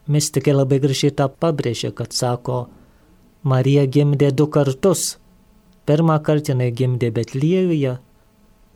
mystikai 0.06 0.54
labai 0.54 0.78
gražiai 0.82 1.14
tą 1.18 1.28
pabrėžė, 1.30 1.92
kad 1.99 2.14
sako, 2.14 2.66
Marija 3.42 3.87
gimdė 3.87 4.30
du 4.30 4.46
kartus. 4.46 5.16
Pirmą 5.87 6.20
kartą 6.22 6.52
jinai 6.52 6.70
gimdė 6.78 7.08
Betliejuje, 7.11 7.96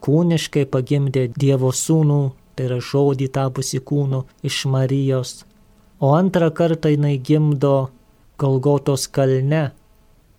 kūniškai 0.03 0.65
pagimdė 0.73 1.29
Dievo 1.39 1.71
sūnų, 1.71 2.21
tai 2.59 2.67
yra 2.67 2.81
žodį 2.83 3.29
tapusi 3.37 3.79
kūnu 3.79 4.25
iš 4.43 4.65
Marijos, 4.73 5.45
o 6.03 6.17
antrą 6.19 6.51
kartą 6.51 6.91
jinai 6.91 7.15
gimdo 7.23 7.93
Golgotos 8.43 9.07
kalne, 9.07 9.71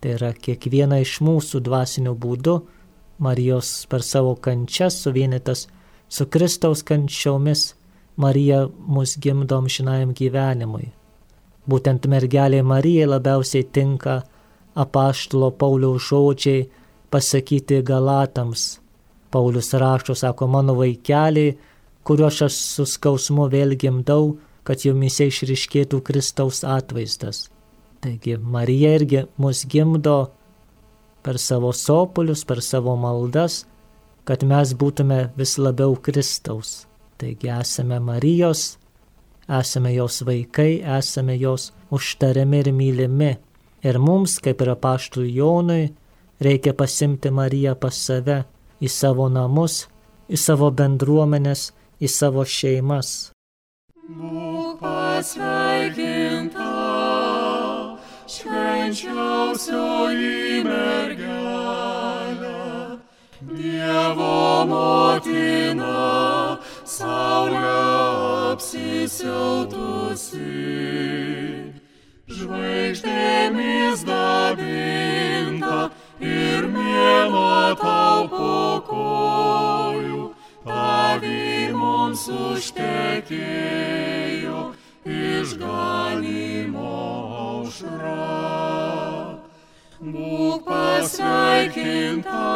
tai 0.00 0.12
yra 0.18 0.34
kiekviena 0.36 1.00
iš 1.00 1.18
mūsų 1.24 1.62
dvasinių 1.64 2.12
būdų 2.12 2.58
Marijos 3.24 3.72
per 3.88 4.04
savo 4.04 4.36
kančias 4.36 5.00
suvienytas 5.06 5.66
su 6.08 6.28
Kristaus 6.28 6.84
kančiomis, 6.84 7.72
Marija 8.16 8.66
mus 8.76 9.16
gimdo 9.16 9.56
amžinajam 9.56 10.12
gyvenimui. 10.12 10.92
Būtent 11.68 12.06
mergelė 12.08 12.62
Marijai 12.64 13.08
labiausiai 13.08 13.66
tinka 13.72 14.22
apaštalo 14.78 15.50
Pauliaus 15.50 16.08
žodžiai 16.08 16.68
pasakyti 17.10 17.82
Galatams. 17.82 18.78
Paulius 19.30 19.74
rašo, 19.74 20.14
sako, 20.14 20.46
mano 20.48 20.74
vaikeliai, 20.78 21.58
kuriuos 22.04 22.40
aš 22.46 22.56
su 22.56 22.86
skausmu 22.88 23.50
vėl 23.52 23.76
gimdau, 23.76 24.38
kad 24.64 24.84
jumise 24.84 25.28
išriškėtų 25.28 26.00
Kristaus 26.04 26.62
atvaizdas. 26.64 27.48
Taigi 28.00 28.38
Marija 28.38 28.94
irgi 28.96 29.24
mus 29.36 29.64
gimdo 29.68 30.30
per 31.22 31.36
savo 31.38 31.72
sopulius, 31.76 32.44
per 32.48 32.62
savo 32.64 32.94
maldas, 32.96 33.66
kad 34.24 34.44
mes 34.44 34.72
būtume 34.72 35.30
vis 35.36 35.56
labiau 35.58 35.96
Kristaus. 35.96 36.86
Taigi 37.18 37.50
esame 37.52 37.98
Marijos, 38.00 38.77
esame 39.48 39.94
jos 39.94 40.22
vaikai, 40.26 40.82
esame 40.98 41.38
jos 41.38 41.72
užtariami 41.90 42.58
ir 42.58 42.72
mylimi. 42.72 43.38
Ir 43.82 43.98
mums, 43.98 44.38
kaip 44.42 44.60
ir 44.62 44.68
apaštų 44.74 45.22
Jonui, 45.30 45.94
reikia 46.42 46.74
pasimti 46.74 47.30
Mariją 47.30 47.74
pas 47.78 47.94
save, 47.94 48.44
į 48.82 48.88
savo 48.90 49.28
namus, 49.30 49.86
į 50.28 50.36
savo 50.36 50.70
bendruomenės, 50.74 51.72
į 52.02 52.08
savo 52.10 52.44
šeimas. 52.44 53.30
Būk 54.08 54.80
pasveikinta, 54.82 56.74
švenčiausioji 58.26 60.64
mergelė, 60.66 62.58
Dievo 63.38 64.66
motina, 64.66 66.47
saulė 66.98 67.58
apsisiautusi 68.52 70.38
žvaigždėmis 72.38 73.98
dabinta 74.08 75.78
ir 76.20 76.66
mėnuo 76.72 77.76
tau 77.82 78.22
po 78.32 78.56
kojų, 78.88 80.22
tavi 80.66 81.44
mums 81.76 82.22
užtekėjo 82.48 84.60
išganimo 85.18 86.96
aušra. 87.44 88.26
Būk 89.98 90.62
pasveikinta, 90.66 92.48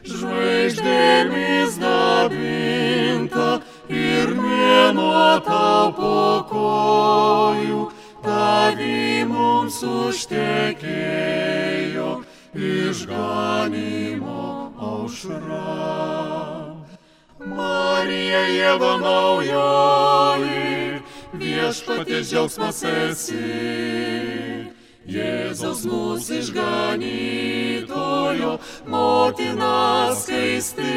žvaigždėmis 0.09 1.77
dabinta 1.83 3.61
ir 3.93 4.33
mėnuo 4.39 5.37
tau 5.45 5.93
po 5.99 6.49
kojų, 6.49 7.93
tavi 8.25 9.21
mums 9.29 9.77
užtekėjo 9.85 10.89
išganimo 12.57 14.49
aušra. 14.89 15.61
Marija 17.45 18.43
Jėva 18.49 18.93
naujoji, 19.05 20.04
viešpatės 21.65 22.29
džiaugsmas 22.29 22.83
esi. 22.85 23.39
Jėzaus 25.09 25.81
mūsų 25.89 26.37
išganytojo, 26.41 28.51
motina 28.89 30.13
skaisti. 30.17 30.93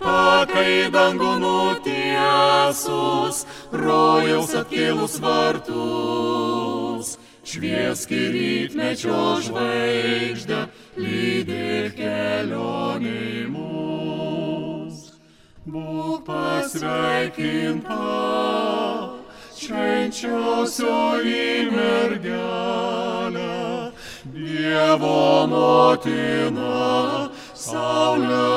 Pakai 0.00 0.88
dangų 0.92 1.32
nutiesus, 1.40 3.44
rojaus 3.72 4.54
atkėlus 4.56 5.20
vartus. 5.20 7.18
Švieski 7.44 8.20
rytmečio 8.36 9.40
žvaigždę, 9.44 10.60
lydėk 11.00 11.96
kelioniai 12.00 13.44
mus. 13.52 13.80
Būk 15.70 16.24
pasveikinta, 16.24 17.96
švenčiausioji 19.70 21.70
mergelė, 21.70 23.54
Dievo 24.34 25.46
motina, 25.50 27.30
saulė 27.54 28.48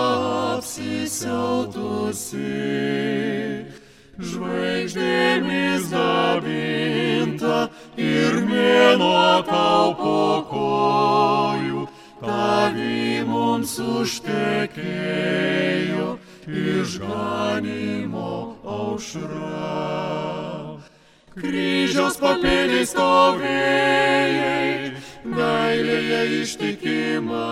apsisiautusi. 0.58 2.66
Žvaigždėmis 4.24 5.84
dabinta 5.94 7.58
ir 7.98 8.34
mėnuo 8.50 9.44
tau 9.50 9.90
po 10.02 10.22
kojų, 10.52 11.82
tavi 12.22 13.24
mums 13.30 13.74
užtekėjo 13.98 16.10
išganimo 16.66 18.32
aušra. 18.78 19.54
Kryžiaus 21.34 22.20
papėdės 22.22 22.92
stovėjai, 22.94 24.92
meilėje 25.26 26.20
ištikima. 26.44 27.48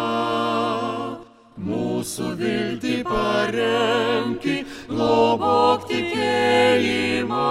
Mūsų 1.61 2.27
viltį 2.37 2.97
paremki, 3.07 4.65
globok 4.91 5.87
tikėjimą. 5.89 7.47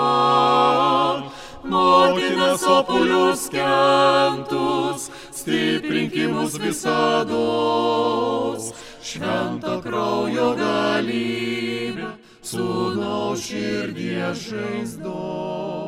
Motina 1.74 2.52
sopulius 2.62 3.48
kentus, 3.50 5.10
stiprinkimus 5.34 6.54
visados. 6.62 8.70
Švento 9.02 9.82
kraujo 9.82 10.54
galybė, 10.62 12.14
sūnau 12.54 13.34
širdies 13.34 14.46
žaizdos. 14.46 15.79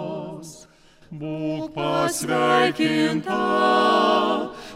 Būk 1.13 1.75
pasveikinta, 1.75 3.39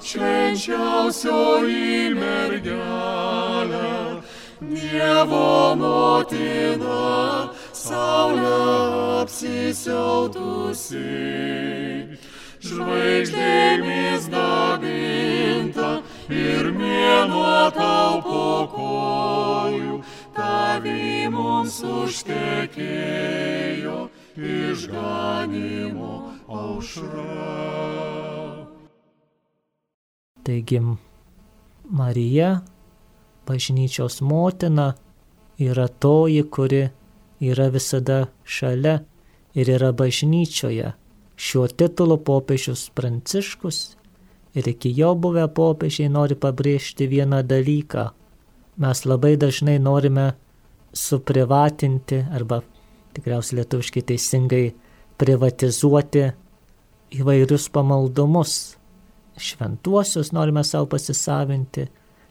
švenčiausioji 0.04 2.10
mergelė, 2.18 3.86
Dievo 4.60 5.48
motina, 5.80 7.00
saulė 7.72 8.52
apsisiautusi, 9.22 11.08
žvaigždėmis 12.68 13.95
aušra. 26.76 27.02
Taigi 30.42 30.80
Marija, 31.90 32.60
bažnyčios 33.46 34.20
motina, 34.20 34.94
yra 35.58 35.88
toji, 35.88 36.42
kuri 36.50 36.88
yra 37.40 37.68
visada 37.68 38.26
šalia 38.44 38.98
ir 39.54 39.70
yra 39.70 39.92
bažnyčioje. 39.92 40.92
Šiuo 41.36 41.66
titulu 41.68 42.16
popiežius 42.24 42.90
Pranciškus 42.94 43.96
ir 44.54 44.68
iki 44.68 44.92
jo 44.96 45.14
buvę 45.14 45.48
popiežiai 45.52 46.08
nori 46.08 46.34
pabrėžti 46.34 47.08
vieną 47.08 47.42
dalyką. 47.42 48.08
Mes 48.76 49.04
labai 49.04 49.36
dažnai 49.36 49.78
norime 49.78 50.32
suprivatinti 50.92 52.22
arba 52.32 52.62
tikriausiai 53.16 53.60
lietuviškai 53.60 54.02
teisingai 54.10 54.64
privatizuoti 55.16 56.24
įvairius 57.14 57.68
pamaldumus. 57.72 58.76
Šventuosius 59.36 60.32
norime 60.32 60.64
savo 60.64 60.88
pasisavinti, 60.94 61.84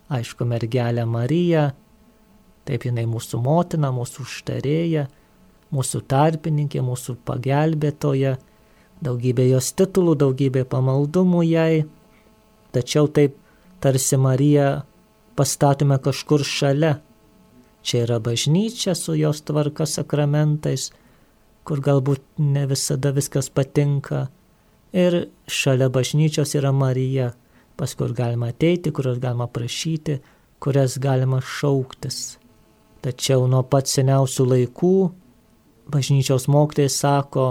aišku, 0.09 0.45
mergelę 0.49 1.05
Mariją, 1.05 1.67
taip 2.65 2.87
jinai 2.87 3.05
mūsų 3.09 3.41
motina, 3.45 3.91
mūsų 3.93 4.25
užtarėja, 4.25 5.05
mūsų 5.75 6.01
tarpininkė, 6.09 6.81
mūsų 6.85 7.19
pagelbėtoja, 7.27 8.35
daugybė 9.05 9.49
jos 9.51 9.71
titulų, 9.77 10.15
daugybė 10.23 10.65
pamaldumų 10.69 11.43
jai, 11.45 11.85
tačiau 12.73 13.07
taip 13.07 13.37
tarsi 13.83 14.17
Mariją 14.17 14.69
pastatome 15.37 15.99
kažkur 16.01 16.41
šalia. 16.47 16.95
Čia 17.85 18.05
yra 18.07 18.17
bažnyčia 18.23 18.95
su 18.97 19.13
jos 19.13 19.43
tvarka 19.45 19.85
sakramentais, 19.85 20.89
kur 21.65 21.81
galbūt 21.85 22.23
ne 22.41 22.65
visada 22.69 23.11
viskas 23.13 23.51
patinka. 23.53 24.25
Ir 24.95 25.25
šalia 25.51 25.89
bažnyčios 25.91 26.55
yra 26.55 26.71
Marija, 26.71 27.33
pas 27.75 27.91
kur 27.99 28.13
galima 28.15 28.53
ateiti, 28.53 28.93
kurios 28.95 29.19
galima 29.19 29.47
prašyti 29.51 30.19
kurias 30.59 30.97
galima 30.97 31.41
šauktis. 31.41 32.37
Tačiau 33.05 33.45
nuo 33.45 33.61
pat 33.69 33.85
seniausių 33.85 34.45
laikų 34.49 34.95
bažnyčios 35.93 36.47
mokytojai 36.49 36.89
sako, 36.89 37.47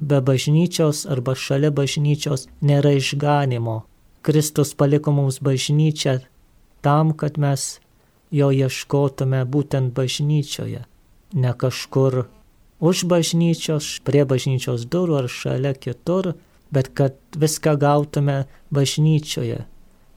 be 0.00 0.18
bažnyčios 0.18 1.04
arba 1.06 1.36
šalia 1.38 1.70
bažnyčios 1.70 2.48
nėra 2.58 2.96
išganimo. 2.98 3.84
Kristus 4.26 4.74
paliko 4.74 5.12
mums 5.14 5.38
bažnyčią 5.38 6.16
tam, 6.82 7.12
kad 7.14 7.38
mes 7.38 7.78
jo 8.34 8.50
ieškotume 8.50 9.44
būtent 9.46 9.94
bažnyčioje, 9.94 10.82
ne 11.38 11.52
kažkur 11.54 12.24
už 12.80 13.04
bažnyčios, 13.12 14.00
prie 14.02 14.24
bažnyčios 14.26 14.88
durų 14.90 15.20
ar 15.22 15.30
šalia 15.30 15.76
kitur, 15.78 16.34
bet 16.74 16.90
kad 16.98 17.16
viską 17.38 17.76
gautume 17.80 18.44
bažnyčioje, 18.74 19.62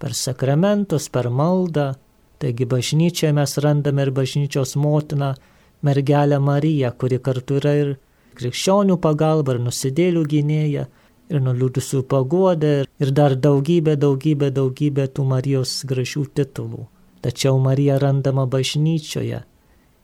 per 0.01 0.17
sakramentus, 0.17 1.09
per 1.13 1.29
maldą. 1.29 1.93
Taigi 2.37 2.67
bažnyčioje 2.69 3.33
mes 3.33 3.57
randame 3.63 4.03
ir 4.05 4.11
bažnyčios 4.13 4.75
motiną, 4.77 5.33
mergelę 5.81 6.39
Mariją, 6.39 6.91
kuri 6.99 7.17
kartu 7.21 7.57
yra 7.61 7.73
ir 7.81 7.95
krikščionių 8.37 8.99
pagalba, 9.01 9.55
ir 9.55 9.63
nusidėlių 9.65 10.23
gynėja, 10.33 10.85
ir 11.31 11.41
nuliūdusių 11.43 12.03
paguodė, 12.11 12.73
ir 13.01 13.11
dar 13.11 13.35
daugybė, 13.35 13.97
daugybė, 13.99 14.51
daugybė 14.53 15.07
tų 15.13 15.25
Marijos 15.31 15.79
gražių 15.89 16.25
titulų. 16.37 16.85
Tačiau 17.25 17.57
Marija 17.59 17.97
randama 17.99 18.45
bažnyčioje. 18.45 19.41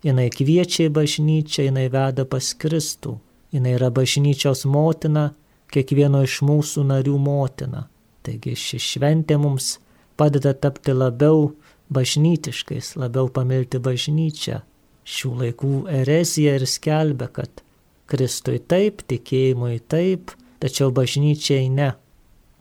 Jis 0.03 0.33
kviečia 0.35 0.89
į 0.89 0.93
bažnyčią, 0.97 1.69
jinai 1.69 1.85
veda 1.93 2.25
pas 2.27 2.49
Kristų. 2.59 3.19
Jis 3.53 3.69
yra 3.75 3.91
bažnyčios 3.93 4.65
motina, 4.65 5.29
kiekvieno 5.73 6.21
iš 6.25 6.41
mūsų 6.45 6.85
narių 6.89 7.17
motina. 7.21 7.87
Taigi 8.23 8.55
ši 8.59 8.79
šventė 8.79 9.37
mums 9.41 9.77
padeda 10.19 10.53
tapti 10.53 10.93
labiau 10.95 11.51
bažnytiškais, 11.93 12.93
labiau 12.99 13.29
pamilti 13.33 13.81
bažnyčią. 13.83 14.61
Šių 15.03 15.31
laikų 15.41 15.73
erezija 15.91 16.55
ir 16.59 16.67
skelbia, 16.69 17.27
kad 17.27 17.63
Kristui 18.07 18.59
taip, 18.59 19.01
tikėjimui 19.09 19.81
taip, 19.91 20.31
tačiau 20.63 20.93
bažnyčiai 20.95 21.67
ne. 21.73 21.91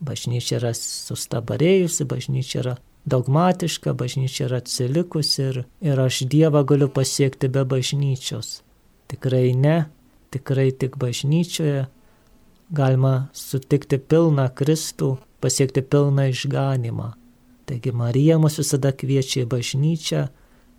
Bažnyčia 0.03 0.59
yra 0.59 0.73
sustabarėjusi, 0.75 2.07
bažnyčia 2.11 2.63
yra 2.65 2.75
dogmatiška, 3.07 3.95
bažnyčia 3.95 4.49
yra 4.49 4.59
atsilikusi 4.63 5.43
ir, 5.45 5.63
ir 5.83 6.03
aš 6.03 6.25
Dievą 6.31 6.65
galiu 6.67 6.91
pasiekti 6.91 7.51
be 7.53 7.63
bažnyčios. 7.69 8.63
Tikrai 9.13 9.53
ne, 9.55 9.85
tikrai 10.35 10.71
tik 10.75 10.99
bažnyčioje 10.99 11.87
galima 12.73 13.29
sutikti 13.37 13.99
pilną 13.99 14.49
Kristų, 14.57 15.17
pasiekti 15.41 15.83
pilną 15.83 16.31
išganimą. 16.33 17.13
Taigi 17.69 17.93
Marija 17.93 18.39
mus 18.43 18.59
visada 18.61 18.93
kviečia 18.93 19.45
į 19.45 19.51
bažnyčią, 19.53 20.27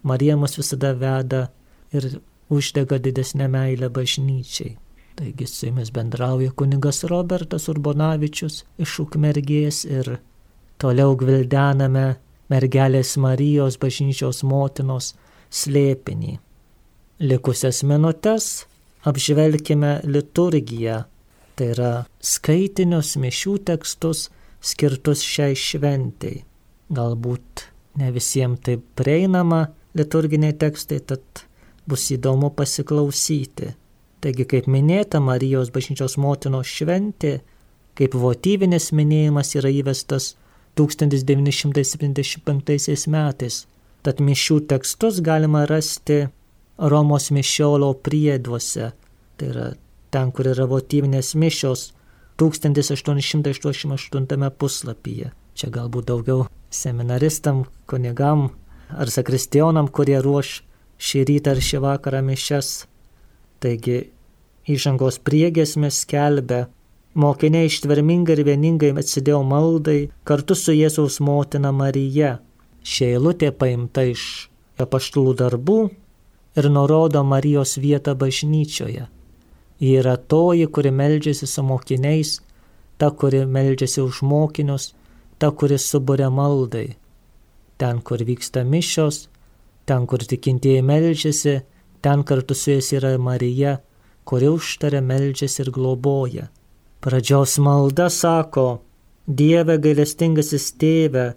Marija 0.03 0.36
mus 0.38 0.58
visada 0.60 0.93
veda 0.93 1.47
ir 1.93 2.19
uždega 2.51 2.99
didesnę 2.99 3.47
meilę 3.47 3.89
bažnyčiai. 3.89 4.75
Taigi 5.15 5.47
su 5.47 5.67
jumis 5.67 5.91
bendrauja 5.93 6.51
kunigas 6.51 7.03
Robertas 7.03 7.69
Urbonavičius 7.69 8.63
iš 8.82 8.99
Ukmergės 9.06 9.84
ir 9.86 10.17
toliau 10.82 11.13
gvildename 11.15 12.15
mergelės 12.49 13.13
Marijos 13.21 13.77
bažnyčios 13.77 14.41
motinos 14.43 15.13
slėpinį. 15.53 16.39
Likusias 17.23 17.84
minutės 17.86 18.65
apžvelkime 19.06 19.99
liturgiją, 20.10 21.03
tai 21.56 21.68
yra 21.74 21.94
skaitinius 22.24 23.10
mišių 23.22 23.54
tekstus 23.70 24.20
skirtus 24.63 25.20
šiai 25.28 25.56
šventijai. 25.60 26.44
Galbūt 26.94 27.63
ne 28.00 28.12
visiems 28.13 28.60
tai 28.66 28.76
prieinama 28.98 29.62
liturginiai 29.98 30.54
tekstai, 30.60 31.00
tad 31.06 31.24
bus 31.89 32.04
įdomu 32.16 32.50
pasiklausyti. 32.56 33.68
Taigi, 34.24 34.44
kaip 34.48 34.66
minėta, 34.72 35.18
Marijos 35.20 35.70
bažnyčios 35.76 36.18
motinos 36.22 36.68
šventė, 36.72 37.34
kaip 37.98 38.12
votyvinis 38.16 38.92
minėjimas 38.96 39.56
yra 39.60 39.70
įvestas 39.74 40.36
1975 40.80 43.08
metais. 43.12 43.56
Tad 44.04 44.20
mišių 44.20 44.58
tekstus 44.68 45.22
galima 45.24 45.63
rasti 45.70 46.28
Romos 46.78 47.32
mišiolo 47.32 47.94
prieduose. 48.04 48.92
Tai 49.38 49.48
yra 49.48 49.74
ten, 50.13 50.32
kur 50.32 50.45
yra 50.54 50.65
votyvinės 50.69 51.36
mišios 51.36 51.93
1888 52.41 54.49
puslapyje. 54.58 55.32
Čia 55.54 55.69
galbūt 55.69 56.10
daugiau 56.10 56.47
seminaristam, 56.73 57.69
kunigam 57.86 58.49
ar 58.89 59.10
sakristionam, 59.13 59.88
kurie 59.88 60.17
ruoš 60.21 60.63
šį 60.97 61.23
rytą 61.30 61.54
ar 61.54 61.62
šį 61.62 61.78
vakarą 61.84 62.21
mišes. 62.26 62.88
Taigi 63.62 64.10
įžangos 64.69 65.19
priegesmės 65.23 66.02
skelbia, 66.04 66.67
mokiniai 67.13 67.69
ištvermingai 67.69 68.38
ir 68.38 68.43
vieningai 68.47 68.91
atsidėjo 68.97 69.43
maldai 69.45 70.10
kartu 70.28 70.58
su 70.58 70.76
Jėzaus 70.76 71.19
motina 71.21 71.71
Marija. 71.71 72.39
Šia 72.84 73.13
eilutė 73.15 73.54
paimta 73.56 74.04
iš 74.10 74.49
apaštalų 74.82 75.38
darbų 75.39 75.80
ir 76.60 76.69
nurodo 76.69 77.23
Marijos 77.23 77.78
vietą 77.80 78.17
bažnyčioje. 78.19 79.08
Yra 79.84 80.15
toji, 80.17 80.67
kuri 80.72 80.91
meldžiasi 80.96 81.48
su 81.50 81.63
mokiniais, 81.67 82.38
ta, 82.98 83.12
kuri 83.12 83.43
meldžiasi 83.46 84.02
už 84.02 84.22
mokinius, 84.24 84.93
ta, 85.38 85.52
kuri 85.52 85.78
suburia 85.82 86.30
maldai 86.32 86.93
ten, 87.84 88.00
kur 88.02 88.22
vyksta 88.24 88.63
mišios, 88.63 89.28
ten, 89.86 90.06
kur 90.08 90.22
tikintieji 90.24 90.84
melžiasi, 90.88 91.56
ten 92.04 92.24
kartu 92.24 92.56
su 92.56 92.72
jais 92.72 92.91
yra 92.96 93.17
Marija, 93.19 93.78
kuri 94.24 94.48
užtarė 94.54 95.02
melžiasi 95.04 95.63
ir 95.65 95.72
globoja. 95.76 96.48
Pradžios 97.04 97.58
malda 97.60 98.08
sako, 98.10 98.67
Dieve 99.28 99.78
gailestingasis 99.80 100.74
tėve, 100.80 101.30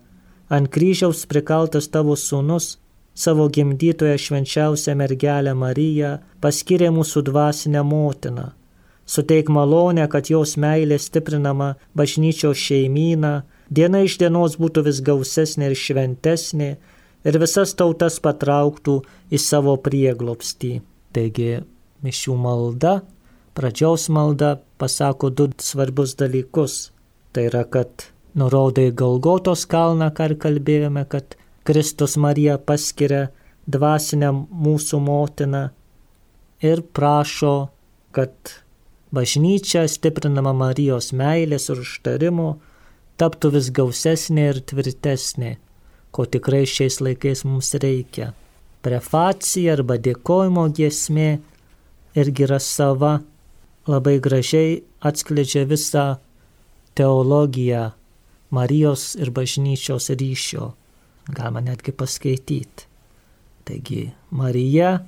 ant 0.51 0.71
kryžiaus 0.75 1.25
prikaltas 1.31 1.87
tavo 1.91 2.17
sūnus, 2.19 2.77
savo 3.17 3.49
gimdytoje 3.49 4.19
švenčiausią 4.21 4.95
mergelę 5.01 5.55
Mariją, 5.57 6.19
paskiria 6.41 6.93
mūsų 6.93 7.23
dvasinę 7.31 7.83
motiną. 7.83 8.51
Suteik 9.07 9.49
malonę, 9.49 10.05
kad 10.13 10.29
jos 10.31 10.57
meilė 10.61 10.99
stiprinama 10.99 11.75
bažnyčios 11.97 12.59
šeimyną, 12.59 13.33
diena 13.71 14.03
iš 14.05 14.19
dienos 14.21 14.59
būtų 14.61 14.83
vis 14.89 15.01
gausesnė 15.09 15.71
ir 15.71 15.77
šventesnė 15.79 16.71
ir 17.27 17.39
visas 17.43 17.73
tautas 17.79 18.19
patrauktų 18.21 18.99
į 19.31 19.41
savo 19.41 19.77
prieglopstį. 19.87 20.73
Taigi, 21.15 21.63
mišių 22.05 22.37
malda, 22.37 22.99
pradžiaus 23.57 24.11
malda 24.13 24.57
pasako 24.77 25.31
du 25.31 25.49
svarbus 25.63 26.17
dalykus. 26.21 26.91
Tai 27.33 27.49
yra, 27.49 27.65
kad 27.65 28.11
nurodo 28.37 28.85
į 28.85 28.93
Galgotos 28.99 29.65
kalną, 29.71 30.11
ką 30.13 30.33
ir 30.33 30.39
kalbėjome, 30.43 31.07
kad 31.09 31.39
Kristus 31.67 32.15
Marija 32.17 32.61
paskiria 32.63 33.27
dvasinę 33.67 34.31
mūsų 34.47 35.01
motiną 35.03 35.63
ir 36.63 36.83
prašo, 36.95 37.69
kad 38.15 38.53
bažnyčia 39.11 39.83
stiprinama 39.91 40.53
Marijos 40.55 41.11
meilės 41.11 41.67
ir 41.73 41.83
užtarimo 41.83 42.53
taptų 43.19 43.51
vis 43.57 43.73
gausesnė 43.75 44.47
ir 44.53 44.63
tvirtesnė, 44.71 45.57
ko 46.15 46.29
tikrai 46.31 46.63
šiais 46.71 47.01
laikais 47.03 47.43
mums 47.49 47.73
reikia. 47.83 48.31
Prefacija 48.87 49.75
arba 49.75 49.99
dėkojimo 49.99 50.69
giesmė 50.71 51.31
irgi 52.15 52.47
yra 52.47 52.61
sava, 52.63 53.17
labai 53.91 54.21
gražiai 54.23 54.83
atskleidžia 55.03 55.67
visą 55.67 56.09
teologiją 56.95 57.91
Marijos 58.55 59.17
ir 59.19 59.35
bažnyčios 59.35 60.13
ryšio. 60.15 60.77
Galima 61.29 61.61
netgi 61.61 61.93
paskaityti. 61.93 62.87
Taigi, 63.67 64.11
Marija, 64.31 65.01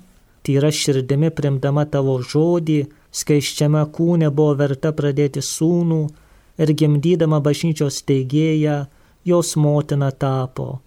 tyra 0.42 0.70
širdimi 0.74 1.30
primdama 1.30 1.84
tavo 1.86 2.16
žodį, 2.22 2.80
skaiščiame 3.14 3.84
kūne 3.94 4.32
buvo 4.34 4.56
verta 4.58 4.90
pradėti 4.92 5.44
sūnų, 5.44 6.00
ir 6.58 6.74
gimdydama 6.74 7.38
bažnyčios 7.44 8.02
teigėją, 8.08 8.86
jos 9.24 9.54
motina 9.56 10.10
tapo. 10.10 10.80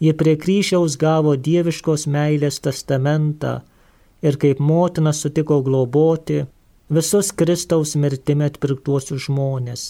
Ji 0.00 0.14
prie 0.16 0.36
kryžiaus 0.40 0.96
gavo 1.00 1.34
dieviškos 1.36 2.06
meilės 2.08 2.60
testamentą 2.64 3.58
ir 4.24 4.38
kaip 4.40 4.62
motina 4.62 5.12
sutiko 5.16 5.60
globoti 5.66 6.44
visus 6.88 7.32
Kristaus 7.36 7.96
mirtimi 7.96 8.46
atpirktuosius 8.48 9.26
žmonės. 9.26 9.82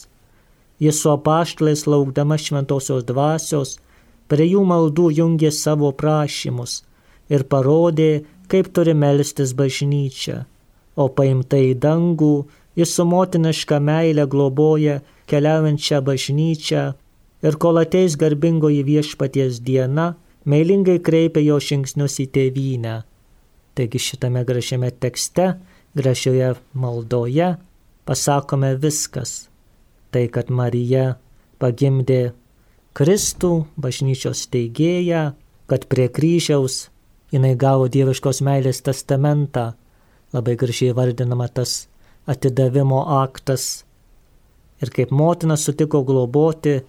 Jis 0.80 1.02
su 1.02 1.12
apaštlais 1.12 1.84
laukdama 1.86 2.40
šventosios 2.40 3.04
dvasios 3.06 3.76
prie 4.30 4.46
jų 4.52 4.62
maldų 4.70 5.10
jungė 5.18 5.50
savo 5.54 5.90
prašymus 5.92 6.80
ir 7.30 7.44
parodė, 7.50 8.24
kaip 8.50 8.70
turi 8.74 8.94
melstis 8.94 9.52
bažnyčia, 9.58 10.44
o 10.96 11.10
paimta 11.14 11.58
į 11.58 11.74
dangų 11.82 12.34
Jis 12.78 12.92
su 12.94 13.04
motiniška 13.04 13.80
meilė 13.82 14.26
globoja 14.30 15.00
keliaujančią 15.30 15.98
bažnyčią 16.06 16.82
ir 17.46 17.56
kol 17.62 17.80
ateis 17.82 18.16
garbingoji 18.20 18.84
viešpaties 18.86 19.58
diena, 19.66 20.14
meilingai 20.46 21.00
kreipia 21.02 21.42
jo 21.42 21.58
žingsnius 21.66 22.20
į 22.24 22.26
tėvynę. 22.36 22.94
Taigi 23.74 24.02
šitame 24.06 24.44
gražiame 24.46 24.90
tekste, 25.02 25.56
gražioje 25.98 26.54
maldoje 26.72 27.50
pasakome 28.06 28.74
viskas. 28.80 29.48
Tai, 30.10 30.24
kad 30.34 30.50
Marija 30.50 31.18
pagimdė 31.62 32.32
Kristų, 33.00 33.64
bažnyčios 33.80 34.42
teigėją, 34.52 35.30
kad 35.72 35.86
prie 35.88 36.04
kryžiaus 36.12 36.90
jinai 37.32 37.54
gavo 37.56 37.86
dieviškos 37.88 38.42
meilės 38.44 38.82
testamentą, 38.84 39.70
labai 40.36 40.52
gražiai 40.60 40.92
vardinama 40.92 41.46
tas 41.48 41.86
atidavimo 42.28 43.00
aktas. 43.22 43.86
Ir 44.84 44.92
kaip 44.92 45.16
motina 45.16 45.56
sutiko 45.56 46.02
globoti 46.04 46.82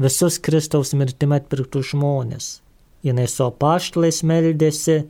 visus 0.00 0.40
Kristaus 0.40 0.94
mirtime 0.96 1.36
atpirktų 1.42 1.84
žmonės. 1.92 2.48
Jinai 3.04 3.28
su 3.28 3.44
apaštlais 3.44 4.24
meldėsi, 4.24 5.02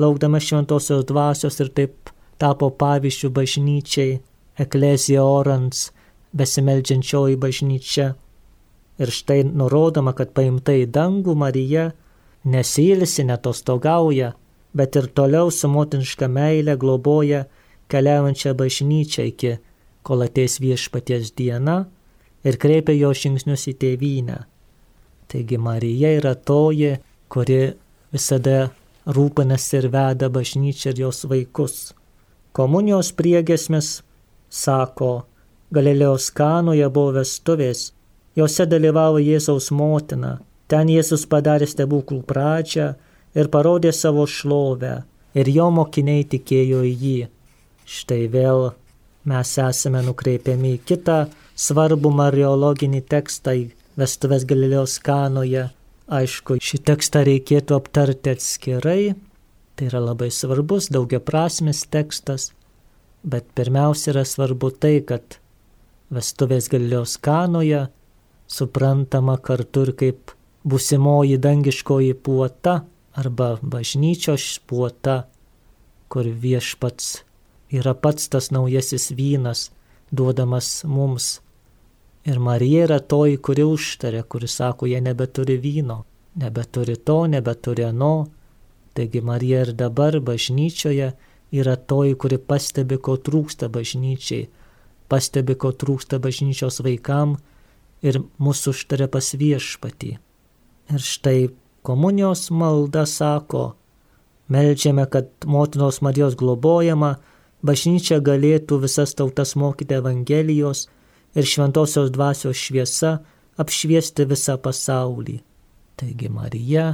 laukdama 0.00 0.40
šventosios 0.40 1.04
dvasios 1.12 1.60
ir 1.60 1.76
taip 1.76 2.12
tapo 2.40 2.72
pavyzdžių 2.72 3.36
bažnyčiai, 3.36 4.20
eklezija 4.64 5.28
orans, 5.28 5.90
besimeldžiančioji 6.32 7.36
bažnyčia. 7.36 8.14
Ir 8.96 9.12
štai 9.12 9.42
nurodoma, 9.44 10.14
kad 10.16 10.32
paimta 10.32 10.72
į 10.72 10.86
dangų 10.88 11.34
Marija 11.36 11.90
nesilsi, 12.48 13.26
netostogauja, 13.28 14.32
bet 14.76 14.96
ir 14.96 15.10
toliau 15.12 15.50
su 15.52 15.68
motiniška 15.68 16.28
meile 16.28 16.76
globoja 16.80 17.44
keliaujančią 17.92 18.54
bažnyčią 18.56 19.26
iki, 19.32 19.52
kol 20.06 20.24
ateis 20.26 20.58
viešpaties 20.62 21.32
diena 21.36 21.84
ir 22.46 22.58
kreipia 22.62 22.94
jo 22.96 23.12
žingsnius 23.12 23.66
į 23.72 23.74
tėvynę. 23.82 24.38
Taigi 25.26 25.58
Marija 25.58 26.12
yra 26.20 26.34
toji, 26.38 26.96
kuri 27.28 27.60
visada 28.14 28.70
rūpinasi 29.06 29.80
ir 29.80 29.88
veda 29.90 30.28
bažnyčią 30.30 30.92
ir 30.92 31.06
jos 31.06 31.24
vaikus. 31.30 31.78
Komunijos 32.56 33.12
priegesmis 33.12 34.00
sako, 34.48 35.26
Galilėjos 35.74 36.30
kanoje 36.30 36.86
buvo 36.94 37.16
vestuvės, 37.18 37.90
jose 38.36 38.66
dalyvavo 38.68 39.20
Jėzaus 39.22 39.70
motina, 39.72 40.38
ten 40.68 40.90
Jėzus 40.92 41.26
padarė 41.30 41.68
stebuklų 41.70 42.22
pradžią 42.28 42.92
ir 43.36 43.50
parodė 43.52 43.92
savo 43.96 44.26
šlovę, 44.26 45.04
ir 45.36 45.50
jo 45.52 45.70
mokiniai 45.78 46.24
tikėjo 46.24 46.82
į 46.86 46.92
jį. 47.04 47.16
Štai 47.86 48.26
vėl 48.32 48.70
mes 49.30 49.52
esame 49.62 50.02
nukreipiami 50.06 50.76
į 50.76 50.82
kitą 50.88 51.18
svarbų 51.56 52.12
mariologinį 52.20 53.02
tekstą 53.10 53.56
į 53.60 53.66
Vestuvės 53.96 54.44
Galilėjos 54.48 54.98
kanoje. 55.04 55.70
Aišku, 56.06 56.58
šį 56.62 56.78
tekstą 56.86 57.24
reikėtų 57.26 57.74
aptarti 57.80 58.34
atskirai, 58.36 59.16
tai 59.74 59.88
yra 59.88 60.02
labai 60.04 60.28
svarbus, 60.30 60.90
daugia 60.92 61.18
prasmis 61.18 61.82
tekstas, 61.90 62.52
bet 63.26 63.48
pirmiausia 63.58 64.12
yra 64.12 64.22
svarbu 64.28 64.70
tai, 64.70 65.00
kad 65.08 65.40
Vestuvės 66.14 66.68
Galilėjos 66.70 67.16
kanoje 67.18 67.86
suprantama 68.46 69.36
kartu 69.36 69.86
ir 69.86 69.92
kaip 69.96 70.32
busimoji 70.64 71.38
dangiškoji 71.38 72.14
puota, 72.14 72.80
arba 73.16 73.56
bažnyčios 73.62 74.60
puota, 74.66 75.22
kur 76.08 76.26
viešpats 76.26 77.22
yra 77.72 77.94
pats 77.94 78.28
tas 78.28 78.50
naujasis 78.50 79.10
vynas, 79.16 79.70
duodamas 80.12 80.84
mums. 80.84 81.40
Ir 82.26 82.38
Marija 82.38 82.84
yra 82.86 82.98
toji, 83.00 83.38
kuri 83.38 83.64
užtarė, 83.66 84.22
kuri 84.22 84.48
sako, 84.50 84.86
jie 84.90 85.00
nebeturi 85.00 85.56
vyno, 85.62 86.02
nebeturi 86.34 86.96
to, 86.96 87.24
nebeturi 87.30 87.86
ano. 87.86 88.26
Taigi 88.94 89.20
Marija 89.20 89.62
ir 89.66 89.72
dabar 89.72 90.18
bažnyčioje 90.20 91.12
yra 91.52 91.76
toji, 91.76 92.14
kuri 92.14 92.38
pastebi, 92.38 92.98
ko 92.98 93.16
trūksta 93.16 93.68
bažnyčiai, 93.70 94.48
pastebi, 95.08 95.54
ko 95.54 95.70
trūksta 95.72 96.18
bažnyčios 96.22 96.82
vaikam 96.82 97.36
ir 98.02 98.20
mūsų 98.42 98.74
užtarė 98.74 99.08
pas 99.12 99.32
viešpatį. 99.34 100.16
Ir 100.92 101.02
štai 101.02 101.48
Komunijos 101.86 102.48
malda 102.50 103.04
sako, 103.06 103.76
melčiame, 104.50 105.04
kad 105.06 105.28
motinos 105.46 106.00
Marijos 106.02 106.34
globojama 106.38 107.12
bažnyčia 107.62 108.18
galėtų 108.18 108.80
visas 108.82 109.14
tautas 109.14 109.54
mokyti 109.54 109.94
Evangelijos 109.94 110.88
ir 111.36 111.46
šventosios 111.46 112.10
dvasios 112.10 112.58
šviesa 112.58 113.18
apšviesti 113.60 114.26
visą 114.26 114.56
pasaulį. 114.62 115.40
Taigi 115.96 116.28
Marija 116.28 116.88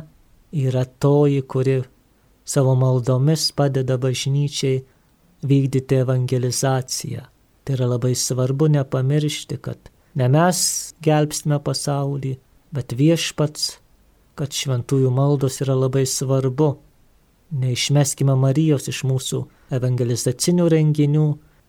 yra 0.53 0.85
toji, 0.85 1.43
kuri 1.43 1.81
savo 2.45 2.75
maldomis 2.79 3.49
padeda 3.57 3.97
bažnyčiai 3.99 4.83
vykdyti 5.43 6.03
evangelizaciją. 6.05 7.25
Tai 7.65 7.75
yra 7.77 7.89
labai 7.95 8.15
svarbu 8.19 8.69
nepamiršti, 8.77 9.59
kad 9.63 9.92
ne 10.19 10.29
mes 10.33 10.59
gelbstime 11.05 11.59
pasaulį, 11.63 12.37
bet 12.73 12.95
viešpats 12.97 13.83
kad 14.39 14.55
šventųjų 14.57 15.11
maldos 15.13 15.61
yra 15.65 15.77
labai 15.77 16.05
svarbu. 16.09 16.77
Neišmeskime 17.53 18.35
Marijos 18.41 18.89
iš 18.89 19.03
mūsų 19.05 19.43
evangelizacinių 19.77 20.69
renginių, 20.73 21.27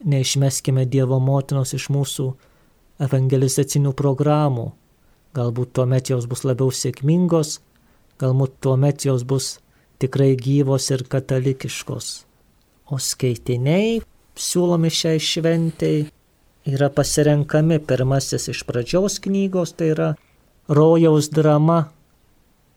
neišmeskime 0.08 0.86
Dievo 0.88 1.20
motinos 1.20 1.74
iš 1.76 1.90
mūsų 1.92 2.30
evangelizacinių 3.04 3.92
programų. 4.00 4.70
Galbūt 5.36 5.74
tuomet 5.76 6.14
jos 6.14 6.28
bus 6.30 6.46
labiau 6.48 6.72
sėkmingos, 6.72 7.58
galbūt 8.22 8.60
tuomet 8.64 9.04
jos 9.10 9.26
bus 9.28 9.58
tikrai 10.00 10.34
gyvos 10.40 10.88
ir 10.94 11.04
katalikiškos. 11.10 12.14
O 12.94 13.00
skaitiniai 13.02 14.00
siūlomi 14.40 14.92
šiai 14.94 15.20
šventėjai 15.20 16.08
yra 16.66 16.90
pasirenkami 16.90 17.80
pirmasis 17.80 18.48
iš 18.54 18.64
pradžios 18.68 19.20
knygos, 19.24 19.76
tai 19.78 19.92
yra 19.96 20.14
Rojaus 20.68 21.30
drama 21.30 21.86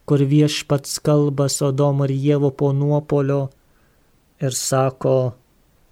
kur 0.07 0.23
viešpats 0.23 1.01
kalba 1.03 1.49
Sodomo 1.49 2.07
ir 2.07 2.15
Dievo 2.15 2.51
po 2.51 2.73
nuopolio 2.73 3.49
ir 4.41 4.55
sako, 4.55 5.35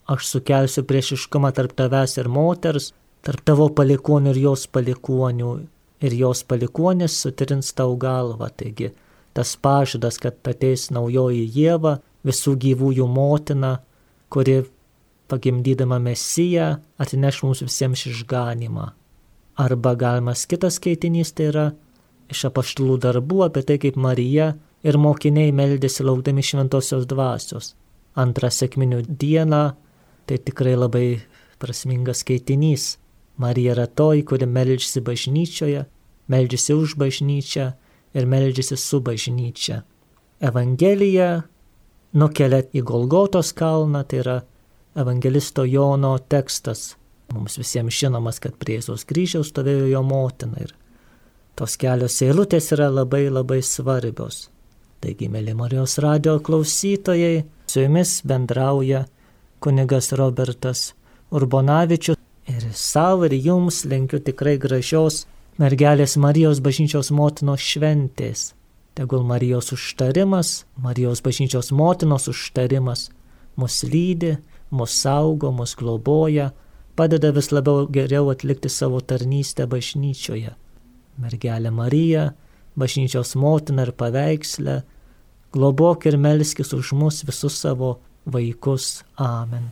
aš 0.07 0.29
sukelsiu 0.31 0.85
priešiškumą 0.87 1.51
tarp 1.57 1.75
tavęs 1.79 2.19
ir 2.23 2.29
moters, 2.29 2.93
tarp 3.27 3.43
tavo 3.49 3.69
palikonių 3.75 4.35
ir 4.35 4.41
jos 4.45 4.67
palikonių, 4.71 5.53
ir 6.05 6.17
jos 6.21 6.45
palikonis 6.45 7.17
sutrins 7.25 7.73
tau 7.75 7.97
galvą. 7.99 8.51
Taigi 8.55 8.93
tas 9.35 9.57
pažadas, 9.57 10.21
kad 10.23 10.39
ateis 10.47 10.91
naujoji 10.95 11.49
Jėva, 11.57 11.99
visų 12.25 12.55
gyvųjų 12.61 13.09
motina, 13.11 13.79
kuri 14.31 14.61
pagimdydama 15.35 15.99
Mesiją 15.99 16.69
atneš 17.03 17.43
mums 17.43 17.65
visiems 17.67 18.07
išganimą. 18.11 18.93
Arba 19.59 19.95
galimas 19.95 20.47
kitas 20.51 20.79
skaitinys 20.79 21.35
tai 21.35 21.51
yra 21.51 21.67
iš 22.33 22.47
apaštalų 22.49 22.99
darbų 23.05 23.45
apie 23.49 23.63
tai, 23.67 23.79
kaip 23.83 23.99
Marija 24.01 24.55
ir 24.87 24.99
mokiniai 24.99 25.53
meldėsi 25.55 26.07
laukdami 26.07 26.43
šventosios 26.43 27.07
dvasios. 27.11 27.75
Antrą 28.15 28.51
sėkminių 28.51 29.05
dieną 29.09 29.63
tai 30.27 30.39
tikrai 30.39 30.75
labai 30.79 31.07
prasmingas 31.63 32.23
skaitinys. 32.23 32.95
Marija 33.39 33.75
yra 33.75 33.87
toji, 33.87 34.23
kuri 34.27 34.47
meldžiasi 34.47 35.03
bažnyčioje, 35.03 35.83
meldžiasi 36.31 36.77
už 36.79 36.95
bažnyčią 37.01 37.73
ir 38.15 38.29
meldžiasi 38.31 38.79
su 38.79 39.01
bažnyčia. 39.03 39.83
Evangelija 40.45 41.43
nukelia 42.15 42.63
į 42.71 42.85
Golgotos 42.87 43.51
kalną, 43.57 44.05
tai 44.07 44.23
yra 44.23 44.37
evangelisto 44.95 45.65
Jono 45.65 46.19
tekstas. 46.19 46.95
Mums 47.33 47.59
visiems 47.59 47.95
žinomas, 47.99 48.39
kad 48.39 48.57
prie 48.61 48.79
Jėzaus 48.79 49.07
kryžiaus 49.09 49.51
stovėjo 49.51 49.89
jo 49.91 50.03
motina 50.07 50.61
ir 50.63 50.75
tos 51.59 51.77
kelios 51.81 52.21
eilutės 52.23 52.71
yra 52.77 52.91
labai 52.93 53.27
labai 53.31 53.61
svarbios. 53.63 54.49
Taigi, 55.05 55.29
mėly 55.29 55.55
Marijos 55.57 55.99
radio 56.03 56.39
klausytojai, 56.41 57.45
su 57.69 57.83
jumis 57.83 58.21
bendrauja 58.25 59.05
kunigas 59.65 60.13
Robertas 60.17 60.93
Urbonavičius 61.35 62.21
ir 62.49 62.67
savo 62.77 63.27
ir 63.29 63.35
jums 63.37 63.83
linkiu 63.89 64.21
tikrai 64.21 64.57
gražios 64.61 65.25
mergelės 65.59 66.17
Marijos 66.21 66.61
bažnyčios 66.65 67.11
motinos 67.15 67.63
šventės. 67.63 68.53
Tegul 68.95 69.25
Marijos 69.27 69.73
užtarimas, 69.75 70.65
Marijos 70.77 71.23
bažnyčios 71.25 71.73
motinos 71.73 72.29
užtarimas 72.31 73.09
mus 73.57 73.83
lydi, 73.83 74.37
mus 74.75 74.99
saugo, 75.05 75.53
mus 75.55 75.77
globoja, 75.79 76.51
padeda 76.99 77.31
vis 77.35 77.53
labiau 77.55 77.87
geriau 77.91 78.29
atlikti 78.35 78.73
savo 78.73 79.01
tarnystę 79.01 79.67
bažnyčioje 79.71 80.55
mergelė 81.21 81.71
Marija, 81.75 82.33
bažnyčios 82.79 83.35
motina 83.39 83.87
ir 83.87 83.95
paveikslė, 83.99 84.81
globok 85.55 86.09
ir 86.11 86.19
melskis 86.19 86.75
už 86.75 86.95
mus 86.99 87.23
visus 87.27 87.61
savo 87.61 87.97
vaikus. 88.27 89.05
Amen. 89.21 89.71